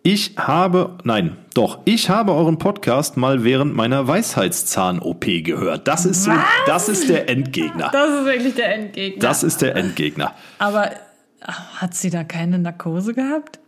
[0.04, 5.88] Ich habe, nein, doch, ich habe euren Podcast mal während meiner Weisheitszahn-OP gehört.
[5.88, 6.30] Das ist so,
[6.66, 7.90] das ist der Endgegner.
[7.90, 9.20] Das ist wirklich der Endgegner.
[9.20, 10.32] Das ist der Endgegner.
[10.58, 10.90] Aber
[11.45, 13.61] hat sie da keine Narkose gehabt?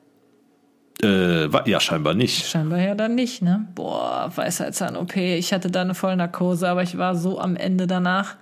[1.03, 2.47] Äh, ja, scheinbar nicht.
[2.47, 3.67] Scheinbar ja dann nicht, ne?
[3.75, 5.17] Boah, Weisheitszahn-OP.
[5.17, 8.37] Ich hatte da eine Vollnarkose, aber ich war so am Ende danach.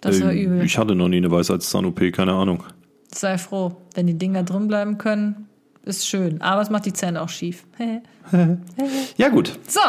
[0.00, 0.64] Das äh, war übel.
[0.64, 2.62] Ich hatte noch nie eine Weisheitszahn-OP, keine Ahnung.
[3.12, 5.48] Sei froh, wenn die Dinger drin bleiben können,
[5.84, 6.40] ist schön.
[6.40, 7.64] Aber es macht die Zähne auch schief.
[9.16, 9.58] ja, gut.
[9.66, 9.80] So,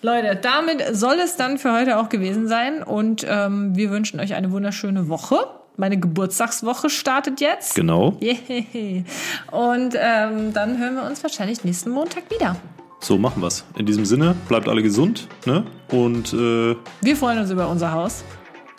[0.00, 2.84] Leute, damit soll es dann für heute auch gewesen sein.
[2.84, 5.38] Und ähm, wir wünschen euch eine wunderschöne Woche
[5.76, 7.74] meine Geburtstagswoche startet jetzt.
[7.74, 8.16] Genau.
[8.22, 9.04] Yeah.
[9.50, 12.56] Und ähm, dann hören wir uns wahrscheinlich nächsten Montag wieder.
[13.00, 13.64] So machen wir's.
[13.76, 15.28] In diesem Sinne, bleibt alle gesund.
[15.44, 15.64] Ne?
[15.90, 18.24] Und äh, wir freuen uns über unser Haus.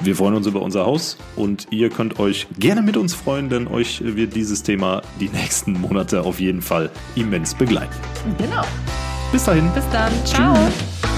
[0.02, 3.68] Wir freuen uns über unser Haus und ihr könnt euch gerne mit uns freuen, denn
[3.68, 7.96] euch wird dieses Thema die nächsten Monate auf jeden Fall immens begleiten.
[8.38, 8.64] Genau.
[9.32, 9.70] Bis dahin.
[9.74, 10.12] Bis dann.
[10.26, 10.56] Ciao.
[10.56, 11.12] Tschüss.